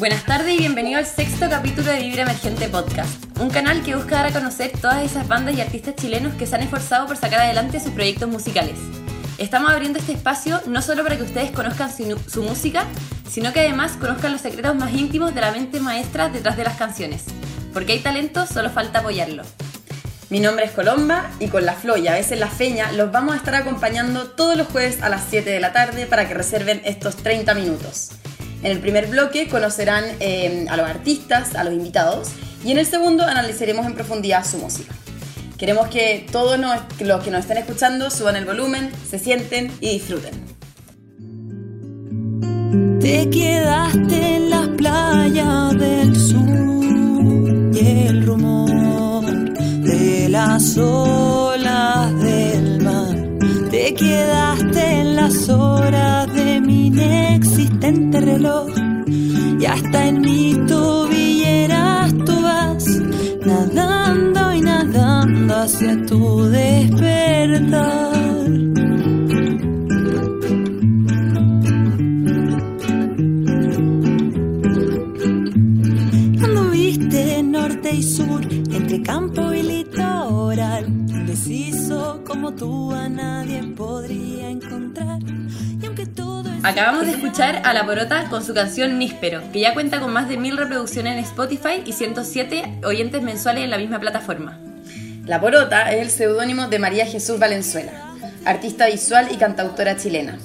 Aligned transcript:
Buenas 0.00 0.24
tardes 0.24 0.54
y 0.54 0.58
bienvenido 0.60 0.98
al 0.98 1.04
sexto 1.04 1.50
capítulo 1.50 1.92
de 1.92 2.00
Vibra 2.00 2.22
Emergente 2.22 2.70
Podcast, 2.70 3.22
un 3.38 3.50
canal 3.50 3.82
que 3.82 3.94
busca 3.94 4.16
dar 4.16 4.28
a 4.28 4.32
conocer 4.32 4.72
todas 4.80 5.04
esas 5.04 5.28
bandas 5.28 5.54
y 5.54 5.60
artistas 5.60 5.94
chilenos 5.94 6.34
que 6.36 6.46
se 6.46 6.54
han 6.54 6.62
esforzado 6.62 7.06
por 7.06 7.18
sacar 7.18 7.40
adelante 7.40 7.80
sus 7.80 7.92
proyectos 7.92 8.26
musicales. 8.26 8.78
Estamos 9.36 9.70
abriendo 9.70 9.98
este 9.98 10.12
espacio 10.12 10.62
no 10.66 10.80
solo 10.80 11.02
para 11.02 11.18
que 11.18 11.24
ustedes 11.24 11.50
conozcan 11.50 11.94
su, 11.94 12.18
su 12.30 12.42
música, 12.42 12.86
sino 13.30 13.52
que 13.52 13.60
además 13.60 13.98
conozcan 14.00 14.32
los 14.32 14.40
secretos 14.40 14.74
más 14.74 14.90
íntimos 14.94 15.34
de 15.34 15.42
la 15.42 15.50
mente 15.50 15.80
maestra 15.80 16.30
detrás 16.30 16.56
de 16.56 16.64
las 16.64 16.78
canciones. 16.78 17.24
Porque 17.74 17.92
hay 17.92 17.98
talento, 17.98 18.46
solo 18.46 18.70
falta 18.70 19.00
apoyarlo. 19.00 19.42
Mi 20.30 20.40
nombre 20.40 20.64
es 20.64 20.70
Colomba 20.70 21.30
y 21.40 21.48
con 21.48 21.66
la 21.66 21.74
Flo 21.74 21.98
y 21.98 22.08
a 22.08 22.14
veces 22.14 22.40
la 22.40 22.48
Feña 22.48 22.90
los 22.92 23.12
vamos 23.12 23.34
a 23.34 23.36
estar 23.36 23.54
acompañando 23.54 24.30
todos 24.30 24.56
los 24.56 24.68
jueves 24.68 25.02
a 25.02 25.10
las 25.10 25.24
7 25.28 25.50
de 25.50 25.60
la 25.60 25.74
tarde 25.74 26.06
para 26.06 26.26
que 26.26 26.32
reserven 26.32 26.80
estos 26.86 27.16
30 27.16 27.52
minutos. 27.52 28.12
En 28.62 28.72
el 28.72 28.80
primer 28.80 29.06
bloque 29.06 29.48
conocerán 29.48 30.04
eh, 30.20 30.66
a 30.68 30.76
los 30.76 30.88
artistas, 30.88 31.54
a 31.54 31.64
los 31.64 31.72
invitados 31.72 32.28
y 32.64 32.72
en 32.72 32.78
el 32.78 32.86
segundo 32.86 33.24
analizaremos 33.24 33.86
en 33.86 33.94
profundidad 33.94 34.44
su 34.44 34.58
música. 34.58 34.94
Queremos 35.56 35.88
que 35.88 36.26
todos 36.30 36.58
los 36.58 37.22
que 37.22 37.30
nos 37.30 37.40
estén 37.40 37.58
escuchando 37.58 38.10
suban 38.10 38.36
el 38.36 38.44
volumen, 38.44 38.90
se 39.08 39.18
sienten 39.18 39.72
y 39.80 39.90
disfruten. 39.90 40.32
Te 43.00 43.28
quedaste 43.30 44.36
en 44.36 44.50
las 44.50 44.68
playas 44.68 45.78
del 45.78 46.16
sur 46.16 47.74
y 47.74 48.06
el 48.06 48.26
rumor 48.26 49.24
de 49.24 50.28
las 50.28 50.76
olas 50.76 51.29
reloj 57.96 58.68
y 59.58 59.64
hasta 59.66 60.08
en 60.08 60.20
mi 60.20 60.54
tobilleras 60.68 62.14
tú 62.24 62.40
vas 62.40 62.84
nadando 63.44 64.54
y 64.54 64.60
nadando 64.60 65.54
hacia 65.56 66.06
tu 66.06 66.42
despertar. 66.44 68.14
Anduviste 76.44 77.42
norte 77.42 77.90
y 77.92 78.02
sur, 78.02 78.40
entre 78.52 79.02
campo 79.02 79.52
y 79.52 79.62
litoral. 79.62 80.86
Indeciso 80.86 82.22
como 82.24 82.54
tú 82.54 82.92
a 82.92 83.08
nadie 83.08 83.62
podría 83.76 84.48
encontrar. 84.48 84.89
Acabamos 86.62 87.06
de 87.06 87.12
escuchar 87.12 87.62
a 87.64 87.72
La 87.72 87.86
Porota 87.86 88.28
con 88.28 88.44
su 88.44 88.52
canción 88.52 88.98
Níspero, 88.98 89.40
que 89.50 89.60
ya 89.60 89.72
cuenta 89.72 89.98
con 89.98 90.12
más 90.12 90.28
de 90.28 90.36
mil 90.36 90.58
reproducciones 90.58 91.14
en 91.14 91.24
Spotify 91.24 91.82
y 91.86 91.92
107 91.94 92.80
oyentes 92.84 93.22
mensuales 93.22 93.64
en 93.64 93.70
la 93.70 93.78
misma 93.78 93.98
plataforma. 93.98 94.58
La 95.24 95.40
Porota 95.40 95.90
es 95.90 96.02
el 96.02 96.10
seudónimo 96.10 96.68
de 96.68 96.78
María 96.78 97.06
Jesús 97.06 97.38
Valenzuela, 97.38 97.92
artista 98.44 98.88
visual 98.88 99.28
y 99.30 99.38
cantautora 99.38 99.96
chilena. 99.96 100.38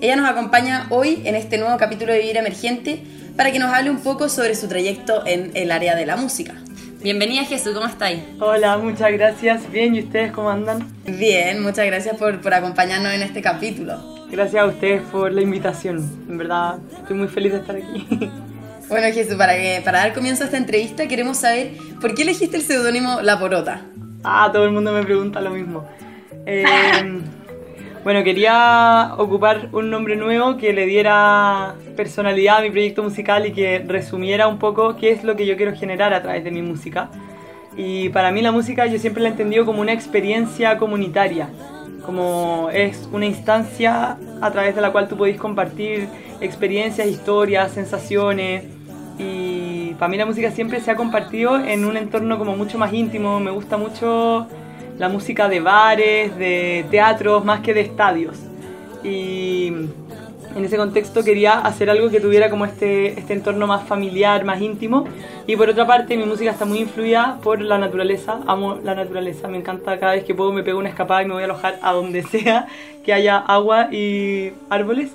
Ella 0.00 0.16
nos 0.16 0.28
acompaña 0.28 0.88
hoy 0.90 1.22
en 1.24 1.36
este 1.36 1.56
nuevo 1.56 1.78
capítulo 1.78 2.12
de 2.12 2.18
Vivir 2.18 2.38
Emergente 2.38 3.04
para 3.36 3.52
que 3.52 3.60
nos 3.60 3.72
hable 3.72 3.90
un 3.90 4.00
poco 4.00 4.28
sobre 4.28 4.56
su 4.56 4.66
trayecto 4.66 5.24
en 5.24 5.52
el 5.54 5.70
área 5.70 5.94
de 5.94 6.04
la 6.04 6.16
música. 6.16 6.54
Bienvenida 7.00 7.44
Jesús, 7.44 7.74
¿cómo 7.74 7.86
estáis? 7.86 8.20
Hola, 8.40 8.76
muchas 8.76 9.12
gracias. 9.12 9.70
Bien, 9.70 9.94
¿y 9.94 10.00
ustedes 10.00 10.32
cómo 10.32 10.50
andan? 10.50 10.92
Bien, 11.06 11.62
muchas 11.62 11.86
gracias 11.86 12.16
por, 12.16 12.40
por 12.40 12.54
acompañarnos 12.54 13.12
en 13.12 13.22
este 13.22 13.40
capítulo. 13.40 14.19
Gracias 14.30 14.62
a 14.62 14.66
ustedes 14.66 15.02
por 15.02 15.32
la 15.32 15.42
invitación. 15.42 15.98
En 16.28 16.38
verdad, 16.38 16.78
estoy 16.92 17.16
muy 17.16 17.28
feliz 17.28 17.52
de 17.52 17.58
estar 17.58 17.76
aquí. 17.76 18.30
Bueno 18.90 19.06
Jesús, 19.14 19.36
para, 19.36 19.54
que, 19.54 19.80
para 19.84 19.98
dar 19.98 20.12
comienzo 20.12 20.42
a 20.42 20.46
esta 20.46 20.58
entrevista 20.58 21.06
queremos 21.06 21.36
saber 21.36 21.74
por 22.00 22.12
qué 22.12 22.22
elegiste 22.22 22.56
el 22.56 22.64
seudónimo 22.64 23.20
La 23.20 23.38
Porota. 23.38 23.82
Ah, 24.24 24.50
todo 24.52 24.64
el 24.64 24.72
mundo 24.72 24.92
me 24.92 25.04
pregunta 25.04 25.40
lo 25.40 25.50
mismo. 25.50 25.86
Eh, 26.44 26.64
bueno, 28.04 28.24
quería 28.24 29.14
ocupar 29.16 29.68
un 29.70 29.90
nombre 29.90 30.16
nuevo 30.16 30.56
que 30.56 30.72
le 30.72 30.86
diera 30.86 31.76
personalidad 31.96 32.58
a 32.58 32.62
mi 32.62 32.70
proyecto 32.70 33.04
musical 33.04 33.46
y 33.46 33.52
que 33.52 33.78
resumiera 33.86 34.48
un 34.48 34.58
poco 34.58 34.96
qué 34.96 35.12
es 35.12 35.22
lo 35.22 35.36
que 35.36 35.46
yo 35.46 35.56
quiero 35.56 35.72
generar 35.76 36.12
a 36.12 36.20
través 36.20 36.42
de 36.42 36.50
mi 36.50 36.60
música. 36.60 37.10
Y 37.76 38.08
para 38.08 38.32
mí 38.32 38.42
la 38.42 38.50
música 38.50 38.86
yo 38.86 38.98
siempre 38.98 39.22
la 39.22 39.28
he 39.28 39.32
entendido 39.32 39.64
como 39.64 39.82
una 39.82 39.92
experiencia 39.92 40.78
comunitaria, 40.78 41.48
como 42.04 42.68
es 42.72 43.08
una 43.12 43.26
instancia 43.26 44.16
a 44.40 44.50
través 44.50 44.74
de 44.74 44.80
la 44.80 44.92
cual 44.92 45.08
tú 45.08 45.16
podés 45.16 45.36
compartir 45.36 46.08
experiencias, 46.40 47.06
historias, 47.06 47.72
sensaciones. 47.72 48.64
Y 49.18 49.94
para 49.98 50.08
mí 50.08 50.16
la 50.16 50.26
música 50.26 50.50
siempre 50.50 50.80
se 50.80 50.90
ha 50.90 50.96
compartido 50.96 51.58
en 51.58 51.84
un 51.84 51.96
entorno 51.96 52.38
como 52.38 52.56
mucho 52.56 52.78
más 52.78 52.92
íntimo. 52.92 53.38
Me 53.40 53.50
gusta 53.50 53.76
mucho 53.76 54.46
la 54.98 55.08
música 55.08 55.48
de 55.48 55.60
bares, 55.60 56.36
de 56.36 56.84
teatros, 56.90 57.44
más 57.44 57.60
que 57.60 57.74
de 57.74 57.82
estadios. 57.82 58.36
Y 59.02 59.72
en 60.56 60.64
ese 60.64 60.76
contexto 60.76 61.22
quería 61.22 61.58
hacer 61.60 61.90
algo 61.90 62.10
que 62.10 62.20
tuviera 62.20 62.50
como 62.50 62.64
este, 62.64 63.18
este 63.18 63.32
entorno 63.32 63.66
más 63.66 63.86
familiar, 63.86 64.44
más 64.44 64.60
íntimo. 64.60 65.04
Y 65.46 65.56
por 65.56 65.68
otra 65.68 65.86
parte, 65.86 66.16
mi 66.16 66.24
música 66.24 66.50
está 66.50 66.64
muy 66.64 66.78
influida 66.78 67.38
por 67.42 67.60
la 67.60 67.78
naturaleza. 67.78 68.40
Amo 68.46 68.78
la 68.82 68.94
naturaleza, 68.94 69.48
me 69.48 69.58
encanta 69.58 69.98
cada 69.98 70.12
vez 70.12 70.24
que 70.24 70.34
puedo 70.34 70.52
me 70.52 70.62
pego 70.62 70.78
una 70.78 70.88
escapada 70.88 71.22
y 71.22 71.26
me 71.26 71.34
voy 71.34 71.42
a 71.42 71.46
alojar 71.46 71.78
a 71.82 71.92
donde 71.92 72.22
sea 72.30 72.66
que 73.04 73.12
haya 73.12 73.38
agua 73.38 73.92
y 73.92 74.52
árboles. 74.68 75.12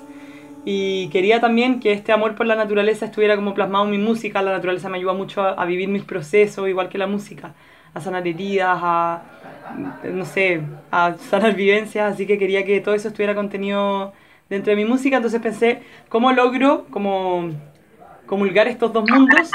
Y 0.64 1.08
quería 1.10 1.40
también 1.40 1.80
que 1.80 1.92
este 1.92 2.12
amor 2.12 2.34
por 2.34 2.46
la 2.46 2.56
naturaleza 2.56 3.06
estuviera 3.06 3.36
como 3.36 3.54
plasmado 3.54 3.84
en 3.84 3.92
mi 3.92 3.98
música. 3.98 4.42
La 4.42 4.52
naturaleza 4.52 4.88
me 4.88 4.98
ayuda 4.98 5.12
mucho 5.12 5.42
a, 5.42 5.50
a 5.50 5.64
vivir 5.64 5.88
mis 5.88 6.02
procesos, 6.02 6.68
igual 6.68 6.88
que 6.88 6.98
la 6.98 7.06
música. 7.06 7.54
A 7.94 8.00
sanar 8.00 8.26
heridas, 8.26 8.78
a, 8.82 9.22
no 10.12 10.24
sé, 10.24 10.62
a 10.90 11.14
sanar 11.30 11.54
vivencias. 11.54 12.14
Así 12.14 12.26
que 12.26 12.38
quería 12.38 12.64
que 12.64 12.80
todo 12.80 12.94
eso 12.94 13.08
estuviera 13.08 13.34
contenido 13.34 14.12
dentro 14.48 14.70
de 14.70 14.76
mi 14.76 14.84
música. 14.84 15.16
Entonces 15.16 15.40
pensé, 15.40 15.82
¿cómo 16.08 16.32
logro 16.32 16.86
como 16.90 17.50
comulgar 18.26 18.68
estos 18.68 18.92
dos 18.92 19.08
mundos? 19.08 19.50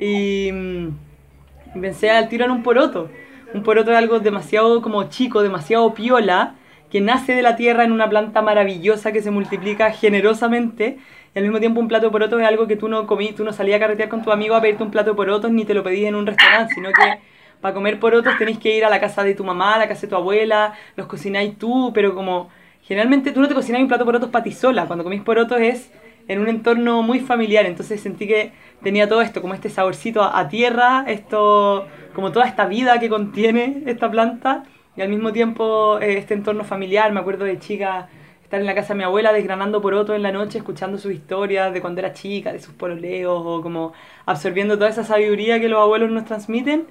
Y 0.00 0.50
mm, 0.52 1.80
pensé 1.80 2.10
al 2.10 2.28
tiro 2.28 2.44
en 2.44 2.50
un 2.50 2.62
poroto. 2.62 3.10
Un 3.52 3.62
poroto 3.62 3.92
es 3.92 3.96
algo 3.96 4.20
demasiado 4.20 4.82
como 4.82 5.04
chico, 5.04 5.42
demasiado 5.42 5.94
piola, 5.94 6.56
que 6.90 7.00
nace 7.00 7.34
de 7.34 7.42
la 7.42 7.56
tierra 7.56 7.84
en 7.84 7.92
una 7.92 8.08
planta 8.08 8.42
maravillosa 8.42 9.12
que 9.12 9.22
se 9.22 9.30
multiplica 9.30 9.92
generosamente. 9.92 10.98
Y 11.34 11.38
al 11.38 11.44
mismo 11.44 11.58
tiempo 11.58 11.80
un 11.80 11.88
plato 11.88 12.10
de 12.10 12.42
es 12.42 12.48
algo 12.48 12.66
que 12.66 12.76
tú 12.76 12.88
no 12.88 13.06
comí, 13.06 13.32
tú 13.32 13.44
no 13.44 13.52
salías 13.52 13.76
a 13.76 13.80
carretear 13.80 14.08
con 14.08 14.22
tu 14.22 14.30
amigo 14.30 14.54
a 14.54 14.60
pedirte 14.60 14.82
un 14.82 14.90
plato 14.90 15.10
de 15.10 15.16
porotos 15.16 15.50
ni 15.50 15.64
te 15.64 15.74
lo 15.74 15.82
pedís 15.82 16.06
en 16.06 16.14
un 16.14 16.26
restaurante, 16.26 16.74
sino 16.74 16.90
que 16.90 17.20
para 17.60 17.74
comer 17.74 17.98
porotos 17.98 18.36
tenéis 18.38 18.58
que 18.58 18.76
ir 18.76 18.84
a 18.84 18.90
la 18.90 19.00
casa 19.00 19.24
de 19.24 19.34
tu 19.34 19.42
mamá, 19.42 19.74
a 19.74 19.78
la 19.78 19.88
casa 19.88 20.02
de 20.02 20.08
tu 20.08 20.16
abuela, 20.16 20.74
los 20.96 21.06
cocináis 21.06 21.58
tú, 21.58 21.92
pero 21.94 22.14
como 22.14 22.50
generalmente 22.84 23.32
tú 23.32 23.40
no 23.40 23.48
te 23.48 23.54
cocináis 23.54 23.82
un 23.82 23.88
plato 23.88 24.04
de 24.04 24.06
porotos 24.06 24.30
para 24.30 24.44
ti 24.44 24.52
sola, 24.52 24.86
cuando 24.86 25.04
comís 25.04 25.22
porotos 25.22 25.60
es 25.60 25.90
en 26.28 26.40
un 26.40 26.48
entorno 26.48 27.02
muy 27.02 27.20
familiar, 27.20 27.66
entonces 27.66 28.00
sentí 28.00 28.26
que 28.26 28.52
tenía 28.82 29.08
todo 29.08 29.22
esto, 29.22 29.40
como 29.40 29.54
este 29.54 29.68
saborcito 29.68 30.22
a, 30.22 30.48
tierra, 30.48 31.04
esto, 31.06 31.86
como 32.14 32.32
toda 32.32 32.46
esta 32.46 32.66
vida 32.66 32.98
que 32.98 33.08
contiene 33.08 33.82
esta 33.86 34.10
planta, 34.10 34.64
y 34.96 35.02
al 35.02 35.08
mismo 35.08 35.32
tiempo 35.32 35.98
eh, 36.00 36.18
este 36.18 36.34
entorno 36.34 36.64
familiar, 36.64 37.12
me 37.12 37.20
acuerdo 37.20 37.44
de 37.44 37.58
chica 37.58 38.08
estar 38.42 38.60
en 38.60 38.66
la 38.66 38.74
casa 38.74 38.94
de 38.94 38.98
mi 38.98 39.04
abuela 39.04 39.32
desgranando 39.32 39.82
porotos 39.82 40.14
en 40.14 40.22
la 40.22 40.32
noche, 40.32 40.58
escuchando 40.58 40.98
sus 40.98 41.12
historias 41.12 41.72
de 41.72 41.80
cuando 41.80 42.00
era 42.00 42.12
chica, 42.12 42.52
de 42.52 42.60
sus 42.60 42.74
pololeos, 42.74 43.42
o 43.44 43.62
como 43.62 43.92
absorbiendo 44.26 44.76
toda 44.78 44.90
esa 44.90 45.04
sabiduría 45.04 45.60
que 45.60 45.68
los 45.68 45.80
abuelos 45.80 46.10
nos 46.10 46.24
transmiten. 46.24 46.86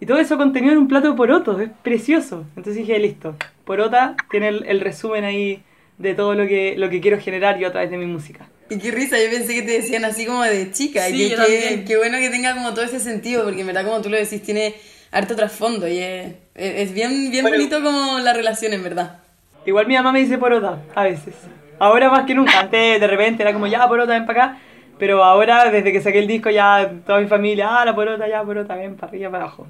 Y 0.00 0.06
todo 0.06 0.18
eso 0.18 0.36
contenido 0.38 0.72
en 0.72 0.78
un 0.78 0.88
plato 0.88 1.10
de 1.10 1.16
porotos, 1.16 1.60
es 1.60 1.68
precioso. 1.82 2.44
Entonces 2.56 2.76
dije, 2.86 2.98
listo, 2.98 3.36
porota 3.64 4.16
tiene 4.30 4.48
el, 4.48 4.64
el 4.66 4.80
resumen 4.80 5.24
ahí 5.24 5.62
de 5.98 6.14
todo 6.14 6.34
lo 6.34 6.46
que, 6.46 6.74
lo 6.78 6.88
que 6.88 7.00
quiero 7.00 7.18
generar 7.20 7.58
yo 7.58 7.68
a 7.68 7.70
través 7.72 7.90
de 7.90 7.98
mi 7.98 8.06
música. 8.06 8.46
Y 8.70 8.78
qué 8.78 8.90
risa, 8.92 9.16
yo 9.22 9.28
pensé 9.30 9.52
que 9.54 9.62
te 9.62 9.72
decían 9.72 10.04
así 10.04 10.24
como 10.24 10.42
de 10.42 10.70
chica. 10.72 11.02
Sí, 11.06 11.16
y 11.16 11.30
yo 11.30 11.36
que, 11.36 11.42
también. 11.42 11.84
qué 11.84 11.96
bueno 11.98 12.18
que 12.18 12.30
tenga 12.30 12.54
como 12.54 12.72
todo 12.72 12.84
ese 12.84 13.00
sentido, 13.00 13.44
porque 13.44 13.60
en 13.60 13.66
verdad 13.66 13.84
como 13.84 14.00
tú 14.00 14.08
lo 14.08 14.16
decís, 14.16 14.42
tiene 14.42 14.74
harto 15.10 15.34
trasfondo 15.36 15.86
y 15.88 15.98
es, 15.98 16.32
es- 16.54 16.88
es 16.88 16.94
bien, 16.94 17.30
bien 17.30 17.42
Bueno. 17.42 17.56
bonito 17.58 17.82
como 17.82 18.18
la 18.20 18.32
relación 18.32 18.72
en 18.72 18.82
verdad. 18.82 19.18
Igual 19.66 19.86
mi 19.86 19.94
mamá 19.94 20.12
me 20.12 20.20
dice 20.20 20.38
porota, 20.38 20.78
a 20.94 21.02
veces. 21.04 21.34
Ahora 21.78 22.08
más 22.10 22.24
que 22.24 22.34
nunca, 22.34 22.60
antes 22.60 22.98
de 23.00 23.06
repente 23.06 23.42
era 23.42 23.52
como, 23.52 23.66
ya 23.66 23.86
porota, 23.88 24.12
ven 24.12 24.24
para 24.24 24.44
acá. 24.44 24.58
Pero 24.98 25.24
ahora, 25.24 25.70
desde 25.70 25.92
que 25.92 26.00
saqué 26.00 26.18
el 26.20 26.26
disco, 26.26 26.48
ya 26.50 26.90
toda 27.06 27.20
mi 27.20 27.26
familia, 27.26 27.68
ah, 27.80 27.84
la 27.84 27.94
porota, 27.94 28.28
ya 28.28 28.42
porota, 28.44 28.74
ven 28.76 28.96
para 28.96 29.08
arriba, 29.08 29.30
para 29.30 29.44
abajo. 29.44 29.66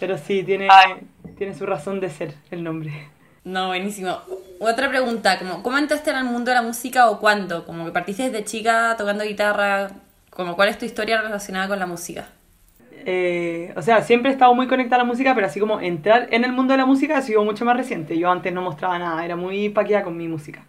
Pero 0.00 0.18
sí, 0.18 0.42
tiene, 0.42 0.68
tiene 1.36 1.54
su 1.54 1.66
razón 1.66 2.00
de 2.00 2.10
ser 2.10 2.34
el 2.50 2.64
nombre. 2.64 2.90
No, 3.44 3.68
buenísimo. 3.68 4.18
Otra 4.58 4.88
pregunta, 4.88 5.38
como, 5.38 5.62
¿cómo 5.62 5.78
entraste 5.78 6.10
en 6.10 6.16
el 6.16 6.24
mundo 6.24 6.50
de 6.50 6.56
la 6.56 6.62
música 6.62 7.10
o 7.10 7.20
cuándo? 7.20 7.64
Como 7.64 7.84
que 7.84 7.92
partiste 7.92 8.24
desde 8.24 8.44
chica 8.44 8.94
tocando 8.98 9.24
guitarra, 9.24 9.90
como 10.30 10.56
cuál 10.56 10.70
es 10.70 10.78
tu 10.78 10.86
historia 10.86 11.20
relacionada 11.20 11.68
con 11.68 11.78
la 11.78 11.86
música. 11.86 12.28
Eh, 13.06 13.72
o 13.76 13.82
sea, 13.82 14.02
siempre 14.02 14.30
he 14.30 14.32
estado 14.32 14.54
muy 14.54 14.66
conectada 14.66 15.02
a 15.02 15.04
la 15.04 15.10
música, 15.10 15.34
pero 15.34 15.46
así 15.46 15.60
como 15.60 15.80
entrar 15.80 16.28
en 16.30 16.44
el 16.44 16.52
mundo 16.52 16.72
de 16.72 16.78
la 16.78 16.86
música 16.86 17.16
ha 17.16 17.22
sido 17.22 17.44
mucho 17.44 17.64
más 17.64 17.76
reciente. 17.76 18.18
Yo 18.18 18.30
antes 18.30 18.52
no 18.52 18.62
mostraba 18.62 18.98
nada, 18.98 19.24
era 19.24 19.36
muy 19.36 19.70
paqueada 19.70 20.04
con 20.04 20.16
mi 20.16 20.28
música. 20.28 20.64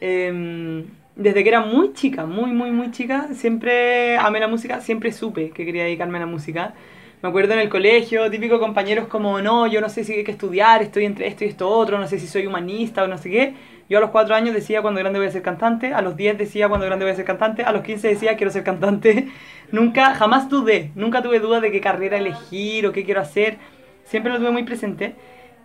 Eh, 0.00 0.84
desde 1.16 1.42
que 1.42 1.48
era 1.48 1.60
muy 1.60 1.94
chica, 1.94 2.26
muy, 2.26 2.52
muy, 2.52 2.70
muy 2.70 2.90
chica, 2.90 3.28
siempre 3.32 4.16
amé 4.18 4.38
la 4.38 4.48
música, 4.48 4.80
siempre 4.80 5.12
supe 5.12 5.50
que 5.50 5.64
quería 5.64 5.84
dedicarme 5.84 6.18
a 6.18 6.20
la 6.20 6.26
música. 6.26 6.74
Me 7.22 7.30
acuerdo 7.30 7.54
en 7.54 7.60
el 7.60 7.70
colegio, 7.70 8.30
típico 8.30 8.60
compañeros 8.60 9.08
como, 9.08 9.40
no, 9.40 9.66
yo 9.66 9.80
no 9.80 9.88
sé 9.88 10.04
si 10.04 10.12
hay 10.12 10.24
que 10.24 10.32
estudiar, 10.32 10.82
estoy 10.82 11.06
entre 11.06 11.26
esto 11.26 11.44
y 11.44 11.48
esto 11.48 11.68
otro, 11.68 11.98
no 11.98 12.06
sé 12.06 12.18
si 12.18 12.26
soy 12.26 12.46
humanista 12.46 13.04
o 13.04 13.08
no 13.08 13.16
sé 13.16 13.30
qué. 13.30 13.54
Yo 13.88 13.98
a 13.98 14.00
los 14.00 14.10
4 14.10 14.34
años 14.34 14.54
decía 14.54 14.82
cuando 14.82 15.00
grande 15.00 15.18
voy 15.18 15.28
a 15.28 15.30
ser 15.30 15.42
cantante, 15.42 15.94
a 15.94 16.02
los 16.02 16.16
10 16.16 16.36
decía 16.36 16.68
cuando 16.68 16.86
grande 16.86 17.04
voy 17.06 17.12
a 17.12 17.16
ser 17.16 17.24
cantante, 17.24 17.62
a 17.62 17.72
los 17.72 17.82
15 17.82 18.08
decía 18.08 18.36
quiero 18.36 18.50
ser 18.52 18.64
cantante. 18.64 19.28
nunca, 19.72 20.14
jamás 20.14 20.50
dudé, 20.50 20.90
nunca 20.94 21.22
tuve 21.22 21.40
duda 21.40 21.60
de 21.60 21.72
qué 21.72 21.80
carrera 21.80 22.18
elegir 22.18 22.86
o 22.86 22.92
qué 22.92 23.04
quiero 23.04 23.22
hacer. 23.22 23.58
Siempre 24.04 24.30
lo 24.32 24.38
tuve 24.38 24.50
muy 24.50 24.64
presente. 24.64 25.14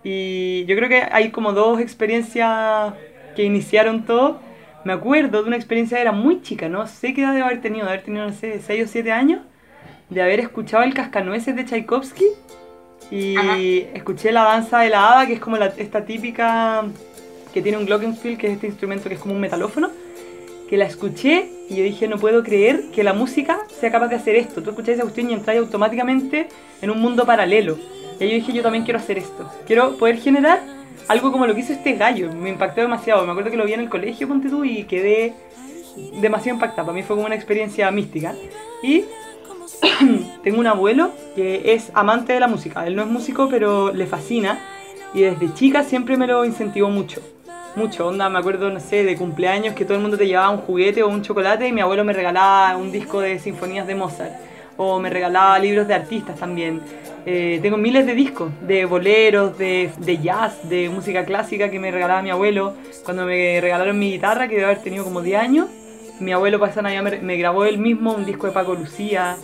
Y 0.03 0.65
yo 0.65 0.75
creo 0.75 0.89
que 0.89 1.03
hay 1.11 1.31
como 1.31 1.53
dos 1.53 1.79
experiencias 1.79 2.93
que 3.35 3.43
iniciaron 3.43 4.05
todo. 4.05 4.39
Me 4.85 4.93
acuerdo 4.93 5.41
de 5.43 5.47
una 5.47 5.57
experiencia, 5.57 5.99
era 5.99 6.11
muy 6.11 6.41
chica, 6.41 6.69
no 6.69 6.87
sé 6.87 7.13
qué 7.13 7.21
edad 7.21 7.33
debo 7.33 7.45
haber 7.45 7.61
tenido, 7.61 7.85
de 7.85 7.91
haber 7.91 8.03
tenido, 8.05 8.25
no 8.25 8.33
sé, 8.33 8.59
6 8.59 8.85
o 8.85 8.87
7 8.87 9.11
años, 9.11 9.41
de 10.11 10.21
haber 10.21 10.41
escuchado 10.41 10.83
el 10.83 10.93
Cascanueces 10.93 11.55
de 11.55 11.63
Tchaikovsky 11.63 12.25
y 13.09 13.79
escuché 13.93 14.31
la 14.31 14.43
danza 14.43 14.79
de 14.79 14.89
la 14.89 15.07
hada, 15.07 15.25
que 15.25 15.33
es 15.33 15.39
como 15.39 15.57
la, 15.57 15.67
esta 15.77 16.05
típica 16.05 16.83
que 17.53 17.61
tiene 17.61 17.77
un 17.77 17.85
glockenspiel, 17.85 18.37
que 18.37 18.47
es 18.47 18.53
este 18.53 18.67
instrumento 18.67 19.09
que 19.09 19.15
es 19.15 19.21
como 19.21 19.33
un 19.33 19.39
metalófono, 19.39 19.89
que 20.69 20.77
la 20.77 20.85
escuché 20.85 21.49
y 21.69 21.77
yo 21.77 21.83
dije, 21.83 22.07
no 22.09 22.17
puedo 22.17 22.43
creer 22.43 22.91
que 22.93 23.03
la 23.03 23.13
música 23.13 23.59
sea 23.79 23.89
capaz 23.89 24.09
de 24.09 24.15
hacer 24.15 24.35
esto. 24.35 24.61
Tú 24.61 24.71
escuchás 24.71 24.95
esa 24.95 25.03
cuestión 25.03 25.29
y 25.29 25.33
entras 25.33 25.57
automáticamente 25.57 26.47
en 26.81 26.89
un 26.89 26.99
mundo 26.99 27.25
paralelo. 27.25 27.77
Y 28.19 28.27
yo 28.27 28.35
dije, 28.35 28.53
yo 28.53 28.61
también 28.61 28.83
quiero 28.83 28.99
hacer 28.99 29.17
esto. 29.17 29.49
Quiero 29.65 29.97
poder 29.97 30.17
generar 30.17 30.61
algo 31.07 31.31
como 31.31 31.47
lo 31.47 31.55
que 31.55 31.61
hizo 31.61 31.73
este 31.73 31.93
gallo. 31.93 32.31
Me 32.33 32.49
impactó 32.49 32.81
demasiado. 32.81 33.25
Me 33.25 33.31
acuerdo 33.31 33.49
que 33.49 33.57
lo 33.57 33.65
vi 33.65 33.73
en 33.73 33.79
el 33.79 33.89
colegio, 33.89 34.27
ponte 34.27 34.49
tú, 34.49 34.63
y 34.63 34.83
quedé 34.83 35.33
demasiado 36.21 36.55
impactado. 36.55 36.87
Para 36.87 36.95
mí 36.95 37.03
fue 37.03 37.15
como 37.15 37.25
una 37.25 37.35
experiencia 37.35 37.89
mística. 37.91 38.35
Y 38.83 39.05
tengo 40.43 40.59
un 40.59 40.67
abuelo 40.67 41.11
que 41.35 41.73
es 41.73 41.91
amante 41.93 42.33
de 42.33 42.39
la 42.39 42.47
música. 42.47 42.85
Él 42.85 42.95
no 42.95 43.03
es 43.03 43.07
músico, 43.07 43.47
pero 43.49 43.91
le 43.91 44.05
fascina. 44.05 44.59
Y 45.13 45.21
desde 45.21 45.53
chica 45.53 45.83
siempre 45.83 46.17
me 46.17 46.27
lo 46.27 46.45
incentivó 46.45 46.89
mucho. 46.89 47.21
Mucho, 47.75 48.07
onda, 48.07 48.29
me 48.29 48.39
acuerdo, 48.39 48.69
no 48.69 48.79
sé, 48.79 49.03
de 49.03 49.15
cumpleaños 49.15 49.73
que 49.75 49.85
todo 49.85 49.95
el 49.95 50.01
mundo 50.01 50.17
te 50.17 50.27
llevaba 50.27 50.49
un 50.49 50.57
juguete 50.57 51.03
o 51.03 51.07
un 51.07 51.21
chocolate 51.21 51.67
y 51.67 51.71
mi 51.71 51.79
abuelo 51.79 52.03
me 52.03 52.11
regalaba 52.11 52.75
un 52.75 52.91
disco 52.91 53.21
de 53.21 53.39
sinfonías 53.39 53.87
de 53.87 53.95
Mozart. 53.95 54.33
O 54.77 54.99
me 54.99 55.09
regalaba 55.09 55.57
libros 55.59 55.87
de 55.87 55.93
artistas 55.93 56.37
también. 56.37 56.81
Eh, 57.25 57.59
tengo 57.61 57.77
miles 57.77 58.05
de 58.05 58.15
discos, 58.15 58.51
de 58.61 58.85
boleros, 58.85 59.57
de, 59.57 59.91
de, 59.99 60.17
jazz, 60.17 60.67
de 60.67 60.89
música 60.89 61.23
clásica 61.23 61.69
que 61.69 61.79
me 61.79 61.91
regalaba 61.91 62.21
mi 62.21 62.31
abuelo. 62.31 62.73
Cuando 63.05 63.25
me 63.25 63.61
regalaron 63.61 63.99
mi 63.99 64.11
guitarra, 64.11 64.47
que 64.47 64.55
debe 64.55 64.65
haber 64.65 64.81
tenido 64.81 65.03
como 65.03 65.21
10 65.21 65.39
años, 65.39 65.67
mi 66.19 66.31
abuelo 66.31 66.59
Navidad 66.59 67.03
me, 67.03 67.17
me, 67.19 67.37
grabó 67.37 67.65
él 67.65 67.77
mismo 67.77 68.13
un 68.13 68.25
disco 68.25 68.47
de 68.47 68.53
Paco 68.53 68.75
Lucía. 68.75 69.37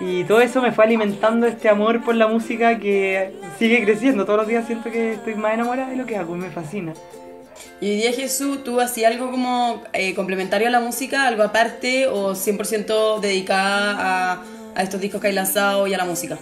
Y 0.00 0.24
todo 0.24 0.40
eso 0.40 0.62
me 0.62 0.72
fue 0.72 0.84
alimentando 0.84 1.46
este 1.46 1.68
amor 1.68 2.02
por 2.02 2.14
la 2.14 2.26
música 2.26 2.78
que 2.78 3.32
sigue 3.58 3.84
creciendo. 3.84 4.24
Todos 4.24 4.38
los 4.38 4.48
días 4.48 4.66
siento 4.66 4.90
que 4.90 5.12
estoy 5.12 5.34
más 5.34 5.52
enamorada 5.52 5.90
de 5.90 5.96
lo 5.96 6.06
que 6.06 6.16
hago, 6.16 6.34
me 6.36 6.48
fascina. 6.50 6.94
Y 7.82 7.90
hoy 7.90 7.96
día 7.96 8.12
Jesús, 8.12 8.64
¿tú 8.64 8.80
hacías 8.80 9.12
algo 9.12 9.30
como 9.30 9.82
eh, 9.92 10.14
complementario 10.14 10.68
a 10.68 10.70
la 10.70 10.80
música, 10.80 11.26
algo 11.26 11.42
aparte 11.42 12.06
o 12.06 12.32
100% 12.32 13.20
dedicada 13.20 14.32
a, 14.32 14.42
a 14.74 14.82
estos 14.82 15.00
discos 15.00 15.20
que 15.20 15.28
hay 15.28 15.34
lanzado 15.34 15.86
y 15.86 15.92
a 15.92 15.98
la 15.98 16.06
música? 16.06 16.38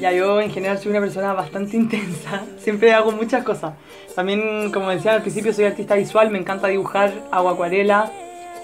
Ya, 0.00 0.12
yo 0.12 0.40
en 0.40 0.50
general 0.50 0.78
soy 0.78 0.90
una 0.90 1.00
persona 1.00 1.32
bastante 1.32 1.76
intensa, 1.78 2.42
siempre 2.58 2.92
hago 2.92 3.12
muchas 3.12 3.44
cosas. 3.44 3.74
También, 4.16 4.72
como 4.72 4.90
decía 4.90 5.14
al 5.14 5.22
principio, 5.22 5.52
soy 5.52 5.66
artista 5.66 5.94
visual, 5.94 6.30
me 6.30 6.38
encanta 6.38 6.66
dibujar, 6.66 7.12
hago 7.30 7.48
acuarela, 7.48 8.10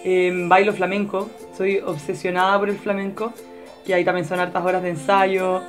eh, 0.04 0.32
bailo 0.48 0.72
flamenco, 0.72 1.30
soy 1.56 1.78
obsesionada 1.78 2.58
por 2.58 2.68
el 2.68 2.78
flamenco, 2.78 3.32
y 3.86 3.92
ahí 3.92 4.04
también 4.04 4.26
son 4.26 4.40
hartas 4.40 4.64
horas 4.64 4.82
de 4.82 4.90
ensayo, 4.90 5.62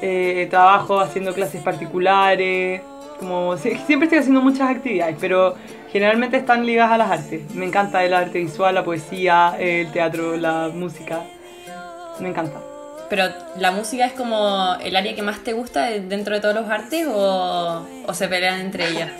eh, 0.00 0.46
trabajo 0.50 1.00
haciendo 1.00 1.32
clases 1.32 1.62
particulares, 1.62 2.80
como 3.18 3.56
siempre 3.56 4.04
estoy 4.04 4.18
haciendo 4.18 4.40
muchas 4.40 4.70
actividades, 4.70 5.16
pero 5.20 5.54
generalmente 5.92 6.36
están 6.36 6.66
ligadas 6.66 6.92
a 6.92 6.98
las 6.98 7.10
artes. 7.10 7.54
Me 7.54 7.66
encanta 7.66 8.04
el 8.04 8.14
arte 8.14 8.38
visual, 8.38 8.74
la 8.74 8.84
poesía, 8.84 9.56
el 9.58 9.90
teatro, 9.92 10.36
la 10.36 10.70
música, 10.74 11.20
me 12.18 12.28
encanta. 12.28 12.60
Pero 13.08 13.24
la 13.58 13.70
música 13.72 14.06
es 14.06 14.12
como 14.14 14.74
el 14.82 14.96
área 14.96 15.14
que 15.14 15.22
más 15.22 15.44
te 15.44 15.52
gusta 15.52 15.90
dentro 15.90 16.34
de 16.34 16.40
todos 16.40 16.54
los 16.54 16.68
artes 16.70 17.06
o, 17.06 17.86
o 18.06 18.14
se 18.14 18.26
pelean 18.26 18.60
entre 18.60 18.88
ellas? 18.88 19.10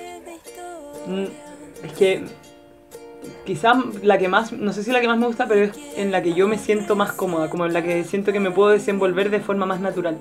Es 1.85 1.93
que 1.93 2.25
quizás 3.45 3.77
la 4.03 4.19
que 4.19 4.29
más, 4.29 4.53
no 4.53 4.73
sé 4.73 4.83
si 4.83 4.93
la 4.93 5.01
que 5.01 5.09
más 5.09 5.19
me 5.19 5.27
gusta, 5.27 5.47
pero 5.47 5.65
es 5.65 5.73
en 5.97 6.13
la 6.13 6.23
que 6.23 6.35
yo 6.35 6.49
me 6.49 6.59
siento 6.59 6.97
más 6.97 7.13
cómoda, 7.13 7.51
como 7.51 7.67
en 7.67 7.73
la 7.73 7.83
que 7.83 8.05
siento 8.05 8.33
que 8.33 8.41
me 8.41 8.51
puedo 8.51 8.71
desenvolver 8.71 9.31
de 9.31 9.41
forma 9.41 9.67
más 9.67 9.81
natural. 9.81 10.19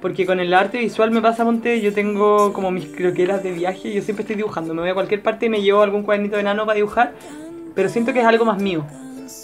Porque 0.00 0.24
con 0.24 0.40
el 0.40 0.54
arte 0.54 0.78
visual 0.78 1.10
me 1.10 1.20
pasa, 1.20 1.44
Monte, 1.44 1.80
yo 1.80 1.92
tengo 1.92 2.52
como 2.52 2.70
mis 2.70 2.86
croqueras 2.86 3.42
de 3.42 3.52
viaje, 3.52 3.92
yo 3.92 4.02
siempre 4.02 4.22
estoy 4.22 4.36
dibujando, 4.36 4.72
me 4.72 4.80
voy 4.80 4.90
a 4.90 4.94
cualquier 4.94 5.22
parte 5.22 5.46
y 5.46 5.48
me 5.48 5.60
llevo 5.60 5.82
algún 5.82 6.02
cuadernito 6.02 6.36
de 6.36 6.42
nano 6.42 6.64
para 6.64 6.76
dibujar, 6.76 7.12
pero 7.74 7.88
siento 7.88 8.12
que 8.12 8.20
es 8.20 8.26
algo 8.26 8.44
más 8.44 8.60
mío. 8.60 8.86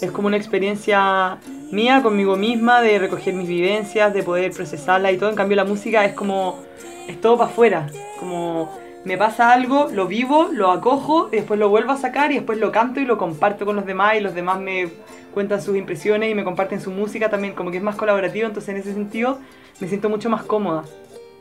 Es 0.01 0.11
como 0.11 0.27
una 0.27 0.37
experiencia 0.37 1.37
mía 1.71 2.01
conmigo 2.01 2.35
misma, 2.35 2.81
de 2.81 2.99
recoger 2.99 3.33
mis 3.33 3.47
vivencias, 3.47 4.13
de 4.13 4.23
poder 4.23 4.51
procesarla 4.51 5.11
y 5.11 5.17
todo. 5.17 5.29
En 5.29 5.35
cambio 5.35 5.55
la 5.55 5.63
música 5.63 6.03
es 6.05 6.13
como, 6.13 6.59
es 7.07 7.21
todo 7.21 7.37
para 7.37 7.49
afuera, 7.49 7.87
como 8.19 8.69
me 9.07 9.17
pasa 9.17 9.53
algo, 9.53 9.87
lo 9.89 10.05
vivo, 10.05 10.49
lo 10.51 10.69
acojo, 10.69 11.29
después 11.31 11.57
lo 11.57 11.69
vuelvo 11.69 11.93
a 11.93 11.97
sacar 11.97 12.33
y 12.33 12.35
después 12.35 12.59
lo 12.59 12.73
canto 12.73 12.99
y 12.99 13.05
lo 13.05 13.17
comparto 13.17 13.65
con 13.65 13.77
los 13.77 13.85
demás 13.85 14.15
y 14.15 14.19
los 14.19 14.35
demás 14.35 14.59
me 14.59 14.89
cuentan 15.33 15.61
sus 15.61 15.77
impresiones 15.77 16.29
y 16.29 16.35
me 16.35 16.43
comparten 16.43 16.81
su 16.81 16.91
música 16.91 17.29
también, 17.29 17.53
como 17.53 17.71
que 17.71 17.77
es 17.77 17.83
más 17.83 17.95
colaborativo, 17.95 18.47
entonces 18.47 18.67
en 18.67 18.77
ese 18.81 18.93
sentido 18.93 19.39
me 19.79 19.87
siento 19.87 20.09
mucho 20.09 20.29
más 20.29 20.43
cómoda 20.43 20.83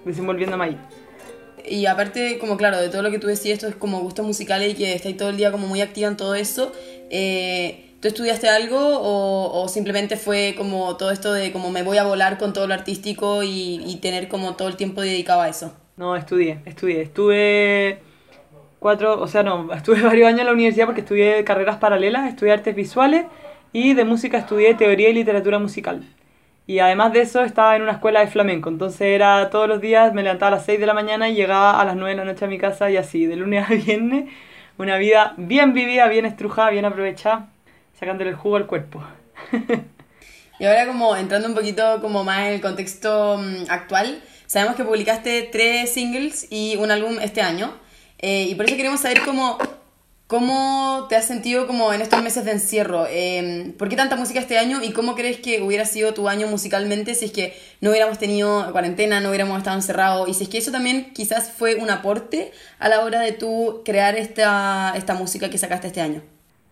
desenvolviéndome 0.04 0.64
ahí. 0.64 0.78
Y 1.68 1.86
aparte, 1.86 2.38
como 2.38 2.56
claro, 2.56 2.78
de 2.78 2.88
todo 2.88 3.02
lo 3.02 3.10
que 3.10 3.18
tú 3.18 3.26
decías, 3.26 3.54
esto 3.54 3.66
es 3.66 3.74
como 3.74 3.98
gustos 3.98 4.24
musicales 4.24 4.72
y 4.72 4.76
que 4.76 4.94
estáis 4.94 5.16
todo 5.16 5.30
el 5.30 5.36
día 5.36 5.50
como 5.50 5.66
muy 5.66 5.80
activa 5.80 6.08
en 6.08 6.16
todo 6.16 6.36
eso, 6.36 6.70
eh, 7.10 7.96
¿tú 8.00 8.06
estudiaste 8.06 8.48
algo 8.48 8.78
o, 8.80 9.66
simplemente 9.66 10.16
fue 10.16 10.54
como 10.56 10.96
todo 10.96 11.10
esto 11.10 11.32
de 11.32 11.50
como 11.50 11.70
me 11.72 11.82
voy 11.82 11.98
a 11.98 12.04
volar 12.04 12.38
con 12.38 12.52
todo 12.52 12.68
lo 12.68 12.74
artístico 12.74 13.42
y 13.42 13.98
tener 14.00 14.28
como 14.28 14.54
todo 14.54 14.68
el 14.68 14.76
tiempo 14.76 15.00
dedicado 15.00 15.40
a 15.40 15.48
eso? 15.48 15.72
No, 15.96 16.14
estudié, 16.14 16.60
estudié. 16.66 17.02
Estuve 17.02 18.00
cuatro, 18.78 19.20
o 19.20 19.26
sea, 19.28 19.42
no, 19.42 19.72
estuve 19.74 20.02
varios 20.02 20.28
años 20.28 20.40
en 20.40 20.46
la 20.46 20.52
universidad 20.52 20.86
porque 20.86 21.00
estudié 21.00 21.42
carreras 21.44 21.78
paralelas, 21.78 22.28
estudié 22.28 22.52
artes 22.52 22.74
visuales 22.74 23.26
y 23.72 23.94
de 23.94 24.04
música 24.04 24.38
estudié 24.38 24.74
teoría 24.74 25.08
y 25.08 25.14
literatura 25.14 25.58
musical. 25.58 26.04
Y 26.66 26.80
además 26.80 27.12
de 27.12 27.20
eso 27.20 27.44
estaba 27.44 27.76
en 27.76 27.82
una 27.82 27.92
escuela 27.92 28.20
de 28.20 28.26
flamenco, 28.26 28.68
entonces 28.68 29.02
era 29.02 29.50
todos 29.50 29.68
los 29.68 29.80
días, 29.80 30.12
me 30.12 30.22
levantaba 30.22 30.48
a 30.48 30.56
las 30.56 30.66
6 30.66 30.80
de 30.80 30.86
la 30.86 30.94
mañana 30.94 31.28
y 31.28 31.34
llegaba 31.34 31.80
a 31.80 31.84
las 31.84 31.94
9 31.94 32.10
de 32.10 32.16
la 32.16 32.24
noche 32.24 32.44
a 32.44 32.48
mi 32.48 32.58
casa 32.58 32.90
y 32.90 32.96
así, 32.96 33.26
de 33.26 33.36
lunes 33.36 33.70
a 33.70 33.74
viernes, 33.74 34.28
una 34.76 34.98
vida 34.98 35.34
bien 35.36 35.72
vivida, 35.74 36.08
bien 36.08 36.26
estrujada, 36.26 36.70
bien 36.70 36.84
aprovechada, 36.84 37.48
sacándole 37.98 38.30
el 38.30 38.36
jugo 38.36 38.56
al 38.56 38.66
cuerpo. 38.66 39.02
y 40.58 40.64
ahora 40.64 40.86
como 40.86 41.16
entrando 41.16 41.48
un 41.48 41.54
poquito 41.54 42.00
como 42.00 42.24
más 42.24 42.48
en 42.48 42.54
el 42.54 42.60
contexto 42.60 43.40
actual, 43.68 44.20
sabemos 44.56 44.76
que 44.76 44.84
publicaste 44.84 45.50
tres 45.52 45.92
singles 45.92 46.46
y 46.48 46.76
un 46.76 46.90
álbum 46.90 47.18
este 47.20 47.42
año, 47.42 47.74
eh, 48.18 48.46
y 48.48 48.54
por 48.54 48.64
eso 48.64 48.74
queremos 48.74 49.00
saber 49.00 49.20
cómo 49.22 49.58
¿Cómo 50.26 51.06
te 51.08 51.14
has 51.14 51.24
sentido 51.24 51.68
como 51.68 51.92
en 51.92 52.00
estos 52.00 52.20
meses 52.20 52.44
de 52.44 52.50
encierro? 52.50 53.06
Eh, 53.08 53.74
¿Por 53.78 53.88
qué 53.88 53.94
tanta 53.94 54.16
música 54.16 54.40
este 54.40 54.58
año 54.58 54.82
y 54.82 54.90
cómo 54.90 55.14
crees 55.14 55.38
que 55.38 55.62
hubiera 55.62 55.84
sido 55.84 56.14
tu 56.14 56.28
año 56.28 56.48
musicalmente 56.48 57.14
si 57.14 57.26
es 57.26 57.32
que 57.32 57.56
no 57.80 57.90
hubiéramos 57.90 58.18
tenido 58.18 58.72
cuarentena, 58.72 59.20
no 59.20 59.28
hubiéramos 59.28 59.58
estado 59.58 59.76
encerrados? 59.76 60.28
Y 60.28 60.34
si 60.34 60.42
es 60.42 60.48
que 60.48 60.58
eso 60.58 60.72
también 60.72 61.12
quizás 61.12 61.52
fue 61.52 61.76
un 61.76 61.90
aporte 61.90 62.50
a 62.80 62.88
la 62.88 63.02
hora 63.02 63.20
de 63.20 63.30
tú 63.30 63.82
crear 63.84 64.16
esta, 64.16 64.94
esta 64.96 65.14
música 65.14 65.48
que 65.48 65.58
sacaste 65.58 65.86
este 65.86 66.00
año. 66.00 66.22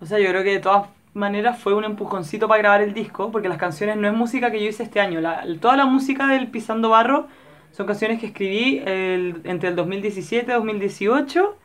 O 0.00 0.06
sea, 0.06 0.18
yo 0.18 0.28
creo 0.30 0.42
que 0.42 0.54
de 0.54 0.58
todas 0.58 0.88
maneras 1.12 1.56
fue 1.56 1.74
un 1.74 1.84
empujoncito 1.84 2.48
para 2.48 2.58
grabar 2.58 2.82
el 2.82 2.92
disco, 2.92 3.30
porque 3.30 3.48
las 3.48 3.58
canciones 3.58 3.96
no 3.98 4.08
es 4.08 4.14
música 4.14 4.50
que 4.50 4.60
yo 4.60 4.68
hice 4.68 4.82
este 4.82 4.98
año. 4.98 5.20
La, 5.20 5.46
toda 5.60 5.76
la 5.76 5.86
música 5.86 6.26
del 6.26 6.48
Pisando 6.48 6.88
Barro 6.88 7.28
son 7.74 7.86
canciones 7.86 8.20
que 8.20 8.26
escribí 8.26 8.82
entre 8.86 9.70
el 9.70 9.74
2017 9.74 10.52
y 10.52 10.54
2018 10.54 11.56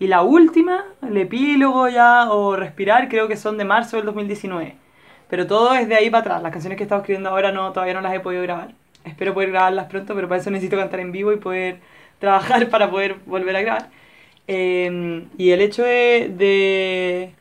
y 0.00 0.08
la 0.08 0.22
última, 0.22 0.84
el 1.02 1.16
epílogo 1.16 1.88
ya, 1.88 2.32
o 2.32 2.56
respirar, 2.56 3.08
creo 3.08 3.28
que 3.28 3.36
son 3.36 3.56
de 3.58 3.64
marzo 3.64 3.96
del 3.96 4.06
2019. 4.06 4.74
Pero 5.30 5.46
todo 5.46 5.72
es 5.74 5.88
de 5.88 5.94
ahí 5.94 6.10
para 6.10 6.22
atrás. 6.22 6.42
Las 6.42 6.50
canciones 6.50 6.76
que 6.76 6.82
he 6.82 6.96
escribiendo 6.96 7.30
ahora 7.30 7.52
no, 7.52 7.72
todavía 7.72 7.94
no 7.94 8.00
las 8.00 8.12
he 8.12 8.18
podido 8.18 8.42
grabar. 8.42 8.74
Espero 9.04 9.34
poder 9.34 9.50
grabarlas 9.50 9.86
pronto, 9.86 10.16
pero 10.16 10.28
para 10.28 10.40
eso 10.40 10.50
necesito 10.50 10.76
cantar 10.76 10.98
en 10.98 11.12
vivo 11.12 11.32
y 11.32 11.36
poder 11.36 11.78
trabajar 12.18 12.68
para 12.68 12.90
poder 12.90 13.16
volver 13.24 13.54
a 13.54 13.60
grabar. 13.62 13.90
Eh, 14.48 15.26
y 15.38 15.50
el 15.50 15.60
hecho 15.60 15.84
de, 15.84 16.32
de, 16.36 17.34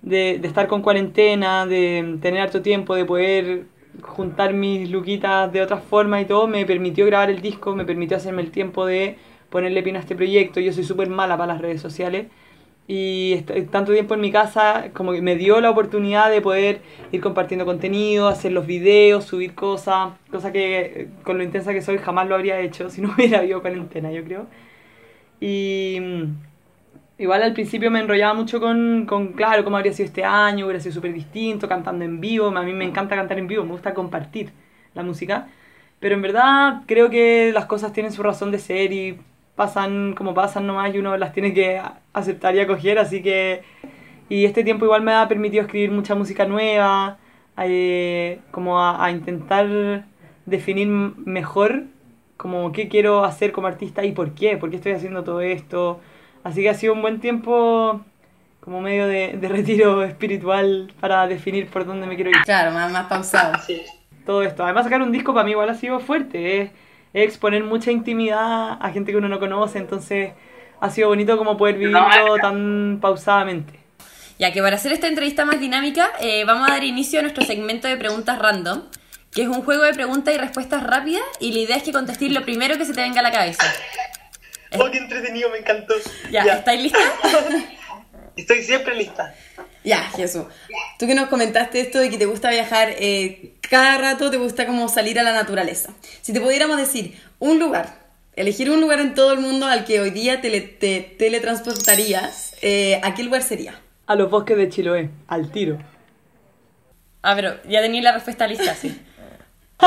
de, 0.00 0.38
de, 0.38 0.48
estar 0.48 0.66
con 0.66 0.80
cuarentena, 0.80 1.66
de 1.66 2.18
tener 2.22 2.40
harto 2.40 2.62
tiempo, 2.62 2.94
de 2.94 3.04
poder 3.04 3.66
juntar 4.02 4.52
mis 4.54 4.90
luquitas 4.90 5.52
de 5.52 5.62
otra 5.62 5.78
forma 5.78 6.20
y 6.20 6.24
todo, 6.24 6.46
me 6.46 6.64
permitió 6.66 7.06
grabar 7.06 7.30
el 7.30 7.40
disco, 7.42 7.74
me 7.74 7.84
permitió 7.84 8.16
hacerme 8.16 8.42
el 8.42 8.50
tiempo 8.50 8.86
de 8.86 9.16
ponerle 9.50 9.82
pino 9.82 9.98
a 9.98 10.00
este 10.00 10.16
proyecto. 10.16 10.60
Yo 10.60 10.72
soy 10.72 10.84
súper 10.84 11.08
mala 11.08 11.36
para 11.36 11.54
las 11.54 11.62
redes 11.62 11.80
sociales. 11.80 12.26
y 12.88 13.42
tanto 13.72 13.92
tiempo 13.92 14.14
en 14.14 14.20
mi 14.20 14.30
casa 14.30 14.90
como 14.94 15.12
que 15.12 15.20
me 15.22 15.36
dio 15.36 15.60
la 15.60 15.70
oportunidad 15.70 16.30
de 16.30 16.40
poder 16.40 16.82
ir 17.12 17.20
compartiendo 17.20 17.64
contenido, 17.66 18.28
hacer 18.28 18.52
los 18.52 18.66
videos, 18.66 19.24
subir 19.24 19.54
cosas, 19.54 20.12
cosa 20.30 20.52
que 20.52 21.08
con 21.24 21.38
lo 21.38 21.44
intensa 21.44 21.72
que 21.72 21.82
soy 21.82 21.98
jamás 21.98 22.28
lo 22.28 22.36
habría 22.36 22.60
hecho 22.60 22.88
si 22.90 23.00
no 23.02 23.12
hubiera 23.14 23.40
habido 23.40 23.60
cuarentena, 23.62 24.12
yo 24.12 24.24
creo. 24.24 24.46
Y 25.40 25.98
mm, 26.00 26.24
igual 27.18 27.42
al 27.42 27.52
principio 27.52 27.90
me 27.90 28.00
enrollaba 28.00 28.34
mucho 28.34 28.60
con, 28.60 29.06
con 29.06 29.32
claro, 29.32 29.64
cómo 29.64 29.76
habría 29.76 29.92
sido 29.92 30.06
este 30.06 30.24
año, 30.24 30.66
hubiera 30.66 30.80
sido 30.80 30.94
súper 30.94 31.12
distinto, 31.12 31.68
cantando 31.68 32.04
en 32.04 32.20
vivo, 32.20 32.46
a 32.48 32.62
mí 32.62 32.72
me 32.72 32.84
encanta 32.84 33.16
cantar 33.16 33.38
en 33.38 33.46
vivo, 33.48 33.64
me 33.64 33.72
gusta 33.72 33.94
compartir 33.94 34.52
la 34.94 35.02
música, 35.02 35.48
pero 36.00 36.14
en 36.14 36.22
verdad 36.22 36.82
creo 36.86 37.10
que 37.10 37.52
las 37.52 37.66
cosas 37.66 37.92
tienen 37.92 38.12
su 38.12 38.22
razón 38.22 38.50
de 38.50 38.58
ser 38.58 38.92
y 38.92 39.18
pasan 39.54 40.14
como 40.14 40.34
pasan 40.34 40.66
nomás 40.66 40.94
y 40.94 40.98
uno 40.98 41.16
las 41.16 41.32
tiene 41.32 41.54
que 41.54 41.80
aceptar 42.12 42.54
y 42.54 42.60
acoger, 42.60 42.98
así 42.98 43.22
que... 43.22 43.62
Y 44.28 44.44
este 44.44 44.64
tiempo 44.64 44.84
igual 44.84 45.02
me 45.02 45.12
ha 45.12 45.28
permitido 45.28 45.62
escribir 45.62 45.92
mucha 45.92 46.14
música 46.16 46.46
nueva, 46.46 47.18
eh, 47.58 48.40
como 48.50 48.80
a, 48.80 49.04
a 49.04 49.10
intentar 49.12 50.04
definir 50.46 50.88
mejor 50.88 51.84
como 52.36 52.72
qué 52.72 52.88
quiero 52.88 53.24
hacer 53.24 53.52
como 53.52 53.66
artista 53.68 54.04
y 54.04 54.12
por 54.12 54.34
qué, 54.34 54.56
por 54.56 54.70
qué 54.70 54.76
estoy 54.76 54.92
haciendo 54.92 55.24
todo 55.24 55.40
esto. 55.40 56.00
Así 56.46 56.62
que 56.62 56.70
ha 56.70 56.74
sido 56.74 56.92
un 56.92 57.02
buen 57.02 57.18
tiempo 57.18 58.00
como 58.60 58.80
medio 58.80 59.08
de, 59.08 59.36
de 59.36 59.48
retiro 59.48 60.04
espiritual 60.04 60.92
para 61.00 61.26
definir 61.26 61.66
por 61.66 61.84
dónde 61.84 62.06
me 62.06 62.14
quiero 62.14 62.30
ir. 62.30 62.36
Claro, 62.44 62.70
más, 62.70 62.92
más 62.92 63.06
pausado. 63.06 63.58
Todo 64.24 64.44
esto. 64.44 64.62
Además 64.62 64.84
sacar 64.84 65.02
un 65.02 65.10
disco 65.10 65.34
para 65.34 65.44
mí 65.44 65.50
igual 65.50 65.68
ha 65.70 65.74
sido 65.74 65.98
fuerte. 65.98 66.62
Es, 66.62 66.70
es 67.12 67.24
exponer 67.24 67.64
mucha 67.64 67.90
intimidad 67.90 68.78
a 68.80 68.90
gente 68.92 69.10
que 69.10 69.18
uno 69.18 69.28
no 69.28 69.40
conoce. 69.40 69.78
Entonces 69.78 70.34
ha 70.78 70.88
sido 70.88 71.08
bonito 71.08 71.36
como 71.36 71.56
poder 71.56 71.78
vivirlo 71.78 72.36
tan 72.40 72.98
pausadamente. 73.00 73.80
Ya 74.38 74.52
que 74.52 74.62
para 74.62 74.76
hacer 74.76 74.92
esta 74.92 75.08
entrevista 75.08 75.44
más 75.44 75.58
dinámica, 75.58 76.12
eh, 76.20 76.44
vamos 76.44 76.68
a 76.68 76.74
dar 76.74 76.84
inicio 76.84 77.18
a 77.18 77.22
nuestro 77.22 77.44
segmento 77.44 77.88
de 77.88 77.96
preguntas 77.96 78.38
random, 78.38 78.82
que 79.32 79.42
es 79.42 79.48
un 79.48 79.62
juego 79.62 79.82
de 79.82 79.94
preguntas 79.94 80.32
y 80.32 80.38
respuestas 80.38 80.84
rápidas, 80.84 81.24
y 81.40 81.52
la 81.52 81.58
idea 81.58 81.76
es 81.76 81.82
que 81.82 81.90
contestéis 81.90 82.32
lo 82.32 82.42
primero 82.42 82.78
que 82.78 82.84
se 82.84 82.92
te 82.92 83.00
venga 83.00 83.18
a 83.18 83.24
la 83.24 83.32
cabeza. 83.32 83.64
Oh, 84.80 84.90
qué 84.90 84.98
entretenido, 84.98 85.50
me 85.50 85.58
encantó. 85.58 85.94
Ya, 86.30 86.42
¿estáis 86.42 86.82
listas? 86.82 87.02
Estoy 88.36 88.62
siempre 88.62 88.94
lista. 88.94 89.34
Ya, 89.82 90.02
Jesús. 90.10 90.44
Tú 90.98 91.06
que 91.06 91.14
nos 91.14 91.28
comentaste 91.28 91.80
esto 91.80 91.98
de 91.98 92.10
que 92.10 92.18
te 92.18 92.26
gusta 92.26 92.50
viajar, 92.50 92.90
eh, 92.98 93.54
cada 93.62 93.96
rato 93.96 94.30
te 94.30 94.36
gusta 94.36 94.66
como 94.66 94.88
salir 94.88 95.18
a 95.18 95.22
la 95.22 95.32
naturaleza. 95.32 95.94
Si 96.20 96.32
te 96.32 96.40
pudiéramos 96.40 96.76
decir 96.76 97.18
un 97.38 97.58
lugar, 97.58 97.98
elegir 98.34 98.70
un 98.70 98.80
lugar 98.80 99.00
en 99.00 99.14
todo 99.14 99.32
el 99.32 99.38
mundo 99.38 99.66
al 99.66 99.84
que 99.84 100.00
hoy 100.00 100.10
día 100.10 100.40
te 100.40 100.60
teletransportarías, 101.18 102.54
eh, 102.60 103.00
¿a 103.02 103.14
qué 103.14 103.22
lugar 103.22 103.42
sería? 103.42 103.80
A 104.06 104.14
los 104.16 104.30
bosques 104.30 104.56
de 104.56 104.68
Chiloé, 104.68 105.10
al 105.28 105.50
tiro. 105.50 105.78
Ah, 107.22 107.34
pero 107.34 107.56
ya 107.64 107.80
tenéis 107.80 108.04
la 108.04 108.12
respuesta 108.12 108.46
lista, 108.46 108.74
sí. 108.74 109.00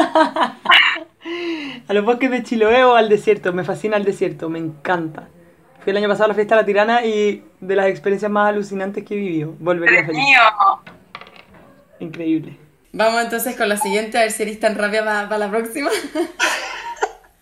A 1.87 1.93
los 1.93 2.05
bosques 2.05 2.29
de 2.29 2.43
Chiloé 2.43 2.83
o 2.83 2.95
al 2.95 3.09
desierto. 3.09 3.53
Me 3.53 3.63
fascina 3.63 3.97
el 3.97 4.03
desierto, 4.03 4.49
me 4.49 4.59
encanta. 4.59 5.27
Fui 5.81 5.91
el 5.91 5.97
año 5.97 6.07
pasado 6.07 6.25
a 6.25 6.27
la 6.29 6.33
fiesta 6.33 6.55
de 6.55 6.61
la 6.61 6.65
tirana 6.65 7.05
y 7.05 7.43
de 7.59 7.75
las 7.75 7.87
experiencias 7.87 8.31
más 8.31 8.49
alucinantes 8.49 9.05
que 9.05 9.13
he 9.13 9.17
vivido. 9.17 9.55
Volvería 9.59 10.05
feliz. 10.05 10.23
Increíble. 11.99 12.57
Vamos 12.91 13.21
entonces 13.21 13.55
con 13.55 13.69
la 13.69 13.77
siguiente, 13.77 14.17
a 14.17 14.21
ver 14.21 14.31
si 14.31 14.43
eres 14.43 14.59
tan 14.59 14.75
rápida 14.75 15.03
para 15.03 15.37
la 15.37 15.49
próxima. 15.49 15.89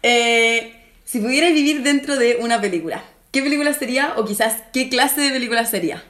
Eh, 0.03 0.73
si 1.03 1.19
pudierais 1.19 1.53
vivir 1.53 1.81
dentro 1.81 2.17
de 2.17 2.37
una 2.39 2.61
película, 2.61 3.01
¿qué 3.31 3.41
película 3.41 3.73
sería 3.73 4.13
o 4.15 4.23
quizás 4.23 4.63
qué 4.71 4.89
clase 4.89 5.19
de 5.19 5.31
película 5.31 5.65
sería? 5.65 6.03